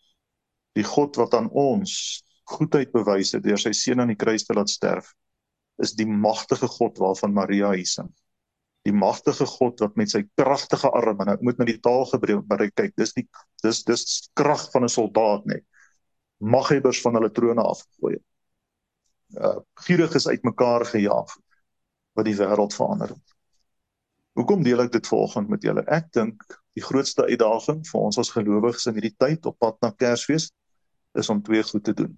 die 0.74 0.84
God 0.88 1.16
wat 1.16 1.34
aan 1.34 1.50
ons 1.50 2.24
goedheid 2.44 2.92
bewys 2.92 3.34
het 3.36 3.44
deur 3.44 3.60
sy 3.60 3.72
seun 3.76 4.00
aan 4.00 4.12
die 4.14 4.20
kruis 4.20 4.46
te 4.48 4.56
laat 4.56 4.72
sterf 4.72 5.12
is 5.84 5.96
die 5.98 6.08
magtige 6.08 6.68
God 6.68 7.00
waarvan 7.02 7.34
Maria 7.34 7.72
hier 7.74 7.90
sing. 7.90 8.10
Die 8.84 8.94
magtige 8.94 9.46
God 9.48 9.80
wat 9.80 9.96
met 9.96 10.12
sy 10.12 10.24
kragtige 10.36 10.90
arm 10.92 11.22
en 11.24 11.34
ek 11.36 11.44
moet 11.46 11.60
na 11.60 11.66
die 11.66 11.80
taal 11.80 12.06
gebruik 12.10 12.44
maar 12.50 12.66
kyk 12.68 12.96
dis 13.00 13.14
die 13.16 13.28
dis 13.64 13.84
dis 13.88 14.04
krag 14.36 14.66
van 14.74 14.84
'n 14.84 14.92
soldaat 14.92 15.46
net 15.46 15.64
maghebbers 16.44 17.02
van 17.02 17.16
hulle 17.16 17.32
trone 17.32 17.62
afgegooi. 17.62 18.18
Uh 19.40 19.60
gierig 19.88 20.16
is 20.20 20.28
uitmekaar 20.28 20.86
gejaag 20.86 21.38
wat 22.14 22.26
die 22.26 22.36
wêreld 22.38 22.76
verander 22.76 23.16
het. 23.16 23.36
Hoekom 24.34 24.64
deel 24.66 24.82
ek 24.82 24.92
dit 24.92 25.08
vanoggend 25.08 25.50
met 25.50 25.64
julle? 25.64 25.84
Ek 25.88 26.12
dink 26.14 26.44
die 26.74 26.84
grootste 26.84 27.26
uitdaging 27.30 27.84
vir 27.88 28.00
ons 28.02 28.18
as 28.18 28.34
gelowiges 28.34 28.88
in 28.90 28.98
hierdie 28.98 29.16
tyd 29.18 29.46
op 29.46 29.60
pad 29.62 29.78
na 29.82 29.92
Kersfees 29.92 30.50
is 31.18 31.30
om 31.30 31.42
twee 31.46 31.64
goed 31.64 31.84
te 31.84 31.94
doen. 31.94 32.14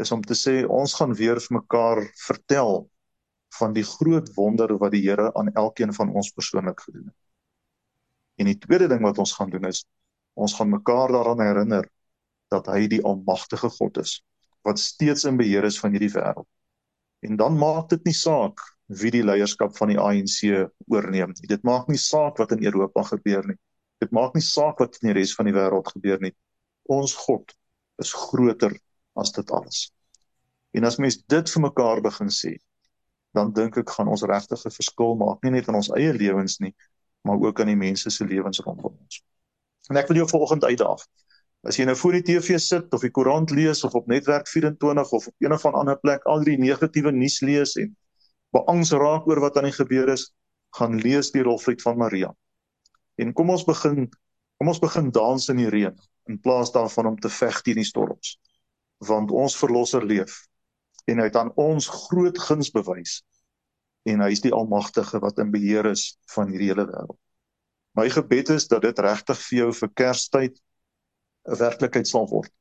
Is 0.00 0.12
om 0.12 0.22
te 0.24 0.36
sê 0.38 0.62
ons 0.64 0.94
gaan 0.94 1.12
weer 1.14 1.40
vir 1.44 1.58
mekaar 1.58 2.00
vertel 2.26 2.86
van 3.58 3.72
die 3.72 3.84
groot 3.86 4.28
wonder 4.36 4.76
wat 4.78 4.92
die 4.92 5.02
Here 5.06 5.30
aan 5.34 5.52
elkeen 5.54 5.94
van 5.94 6.12
ons 6.14 6.30
persoonlik 6.36 6.80
gedoen 6.80 7.06
het. 7.06 7.16
En 8.38 8.46
die 8.46 8.58
tweede 8.58 8.88
ding 8.88 9.02
wat 9.02 9.18
ons 9.18 9.34
gaan 9.34 9.50
doen 9.50 9.64
is 9.68 9.84
ons 10.38 10.54
gaan 10.54 10.70
mekaar 10.70 11.10
daaraan 11.12 11.40
herinner 11.42 11.88
dat 12.52 12.68
hy 12.70 12.86
die 12.86 13.02
almagtige 13.02 13.70
God 13.74 13.98
is 13.98 14.20
wat 14.66 14.78
steeds 14.78 15.24
in 15.24 15.38
beheer 15.38 15.64
is 15.64 15.78
van 15.80 15.94
hierdie 15.94 16.12
wêreld. 16.12 16.46
En 17.26 17.36
dan 17.36 17.56
maak 17.58 17.88
dit 17.90 18.04
nie 18.06 18.14
saak 18.14 18.60
wie 19.00 19.10
die 19.10 19.24
leierskap 19.24 19.74
van 19.76 19.92
die 19.92 19.98
ANC 19.98 20.38
oorneem. 20.92 21.32
Dit 21.48 21.64
maak 21.66 21.88
nie 21.88 21.98
saak 21.98 22.38
wat 22.38 22.52
in 22.54 22.64
Europa 22.64 23.02
gebeur 23.10 23.46
nie. 23.48 23.56
Dit 24.02 24.12
maak 24.14 24.36
nie 24.36 24.44
saak 24.44 24.78
wat 24.82 24.98
in 25.00 25.10
die 25.10 25.16
res 25.18 25.34
van 25.34 25.48
die 25.48 25.56
wêreld 25.56 25.90
gebeur 25.94 26.20
nie. 26.22 26.34
Ons 26.88 27.14
God 27.26 27.54
is 28.02 28.12
groter 28.14 28.76
as 29.18 29.32
dit 29.34 29.50
alles. 29.50 29.88
En 30.76 30.86
as 30.86 30.98
mens 31.02 31.18
dit 31.26 31.52
vir 31.54 31.64
mekaar 31.64 32.02
begin 32.04 32.30
sê, 32.32 32.54
dan 33.36 33.52
dink 33.52 33.76
ek 33.76 33.90
gaan 33.90 34.08
ons 34.08 34.22
regtig 34.22 34.64
'n 34.64 34.70
verskil 34.70 35.16
maak, 35.16 35.42
nie 35.42 35.50
net 35.50 35.68
in 35.68 35.74
ons 35.74 35.90
eie 35.96 36.12
lewens 36.12 36.58
nie, 36.58 36.74
maar 37.22 37.38
ook 37.40 37.60
in 37.60 37.72
die 37.72 37.76
mense 37.76 38.10
se 38.10 38.24
lewens 38.24 38.60
rondom 38.60 38.96
ons. 38.96 39.22
En 39.90 39.96
ek 39.96 40.08
wil 40.08 40.16
jou 40.16 40.28
vanoggend 40.28 40.64
uitdaag. 40.64 41.04
As 41.66 41.76
jy 41.76 41.84
nou 41.84 41.96
voor 41.96 42.12
die 42.12 42.22
TV 42.22 42.58
sit 42.58 42.92
of 42.94 43.02
die 43.02 43.10
koerant 43.10 43.50
lees 43.50 43.84
of 43.84 43.94
op 43.94 44.06
netwerk 44.06 44.48
24 44.48 45.12
of 45.12 45.26
op 45.26 45.34
een 45.38 45.52
of 45.52 45.64
ander 45.66 45.98
plek 45.98 46.24
al 46.24 46.44
die 46.44 46.58
negatiewe 46.58 47.12
nuus 47.12 47.40
lees 47.40 47.74
en 47.76 47.96
beangs 48.54 48.92
raak 48.92 49.26
oor 49.26 49.40
wat 49.40 49.56
aan 49.58 49.68
die 49.68 49.76
gebeur 49.76 50.08
is, 50.08 50.30
gaan 50.76 51.00
lees 51.00 51.32
die 51.34 51.42
rolflied 51.42 51.82
van 51.82 51.98
Maria. 51.98 52.30
En 53.18 53.32
kom 53.32 53.50
ons 53.50 53.64
begin 53.64 54.08
kom 54.58 54.68
ons 54.68 54.80
begin 54.82 55.10
dans 55.14 55.48
in 55.48 55.56
die 55.56 55.70
reën 55.70 55.94
in 56.28 56.40
plaas 56.42 56.72
daarvan 56.74 57.12
om 57.12 57.18
te 57.18 57.30
veg 57.30 57.60
teen 57.62 57.78
die 57.78 57.86
storms. 57.86 58.38
Want 59.06 59.30
ons 59.30 59.56
verlosser 59.56 60.04
leef 60.04 60.47
en 61.08 61.22
hy 61.22 61.28
het 61.30 61.38
aan 61.40 61.52
ons 61.56 61.88
groot 61.88 62.38
guns 62.48 62.70
bewys 62.74 63.22
en 64.08 64.22
hy 64.24 64.30
is 64.32 64.44
die 64.44 64.54
almagtige 64.56 65.20
wat 65.24 65.40
in 65.42 65.52
beheer 65.52 65.88
is 65.90 66.14
van 66.32 66.48
hierdie 66.52 66.70
hele 66.70 66.86
wêreld. 66.88 67.18
My 67.98 68.06
gebed 68.12 68.52
is 68.54 68.68
dat 68.70 68.84
dit 68.86 69.00
regtig 69.04 69.40
vir 69.42 69.58
jou 69.58 69.70
vir 69.80 69.90
Kerstyd 70.00 70.60
'n 71.48 71.58
werklikheid 71.60 72.08
sal 72.08 72.28
word. 72.30 72.52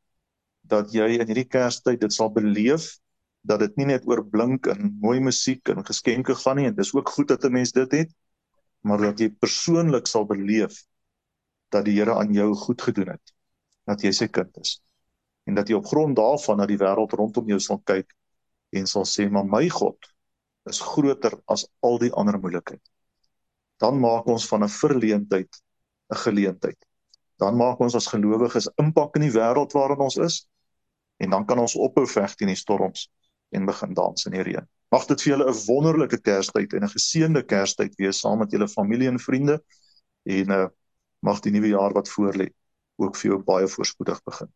Dat 0.63 0.91
jy 0.91 1.19
in 1.19 1.27
hierdie 1.27 1.47
Kerstyd 1.47 2.01
dit 2.01 2.13
sal 2.13 2.31
beleef 2.33 2.97
dat 3.47 3.59
dit 3.63 3.77
nie 3.79 3.87
net 3.93 4.07
oor 4.07 4.23
blink 4.25 4.67
en 4.71 4.97
mooi 5.03 5.19
musiek 5.23 5.69
en 5.71 5.85
geskenke 5.87 6.35
gaan 6.35 6.59
nie 6.59 6.67
en 6.67 6.75
dis 6.75 6.93
ook 6.95 7.09
goed 7.15 7.27
dat 7.31 7.45
'n 7.45 7.53
mens 7.53 7.71
dit 7.71 7.91
het 7.91 8.11
maar 8.81 9.01
dat 9.01 9.19
jy 9.19 9.29
persoonlik 9.29 10.07
sal 10.07 10.25
beleef 10.25 10.83
dat 11.71 11.85
die 11.85 11.95
Here 11.99 12.15
aan 12.15 12.33
jou 12.33 12.53
goed 12.55 12.81
gedoen 12.81 13.09
het 13.15 13.33
dat 13.85 14.01
jy 14.01 14.11
sy 14.11 14.27
kind 14.27 14.57
is 14.57 14.81
en 15.45 15.55
dat 15.55 15.69
jy 15.69 15.75
op 15.75 15.85
grond 15.85 16.15
daarvan 16.15 16.57
na 16.57 16.65
die 16.65 16.77
wêreld 16.77 17.13
rondom 17.13 17.47
jou 17.47 17.59
sal 17.59 17.79
kyk 17.79 18.13
en 18.71 18.87
sal 18.87 19.05
sê 19.05 19.29
maar 19.29 19.45
my 19.45 19.69
God 19.69 20.11
is 20.69 20.81
groter 20.83 21.37
as 21.47 21.67
al 21.81 21.97
die 21.99 22.11
ander 22.11 22.39
moeilikheid 22.39 22.83
dan 23.79 23.99
maak 23.99 24.27
ons 24.27 24.47
van 24.47 24.63
'n 24.63 24.75
verleentheid 24.81 25.61
'n 26.11 26.21
geleentheid 26.25 26.79
dan 27.37 27.57
maak 27.57 27.79
ons 27.79 27.95
as 27.95 28.07
gelowiges 28.07 28.69
impak 28.81 29.15
in 29.15 29.27
die 29.27 29.35
wêreld 29.35 29.73
waarin 29.77 30.05
ons 30.09 30.17
is 30.17 30.47
en 31.17 31.29
dan 31.29 31.45
kan 31.45 31.59
ons 31.59 31.75
ophou 31.75 32.05
veg 32.07 32.35
teen 32.35 32.51
die 32.51 32.59
storms 32.59 33.07
en 33.49 33.65
begin 33.65 33.93
dans 33.93 34.25
in 34.25 34.35
die 34.35 34.43
reën. 34.43 34.65
Mag 34.93 35.05
dit 35.09 35.21
vir 35.21 35.31
julle 35.33 35.49
'n 35.49 35.65
wonderlike 35.67 36.19
Kerstyd 36.21 36.73
en 36.73 36.83
'n 36.83 36.95
geseënde 36.95 37.43
Kerstyd 37.43 37.95
wees 37.95 38.19
saam 38.19 38.39
met 38.39 38.51
julle 38.51 38.67
familie 38.67 39.07
en 39.07 39.19
vriende 39.19 39.63
en 40.23 40.51
uh, 40.51 40.67
mag 41.19 41.39
die 41.39 41.51
nuwe 41.51 41.67
jaar 41.67 41.93
wat 41.93 42.09
voorlê 42.09 42.49
ook 42.95 43.15
vir 43.15 43.31
jou 43.31 43.43
baie 43.43 43.67
voorspoedig 43.67 44.23
begin. 44.23 44.49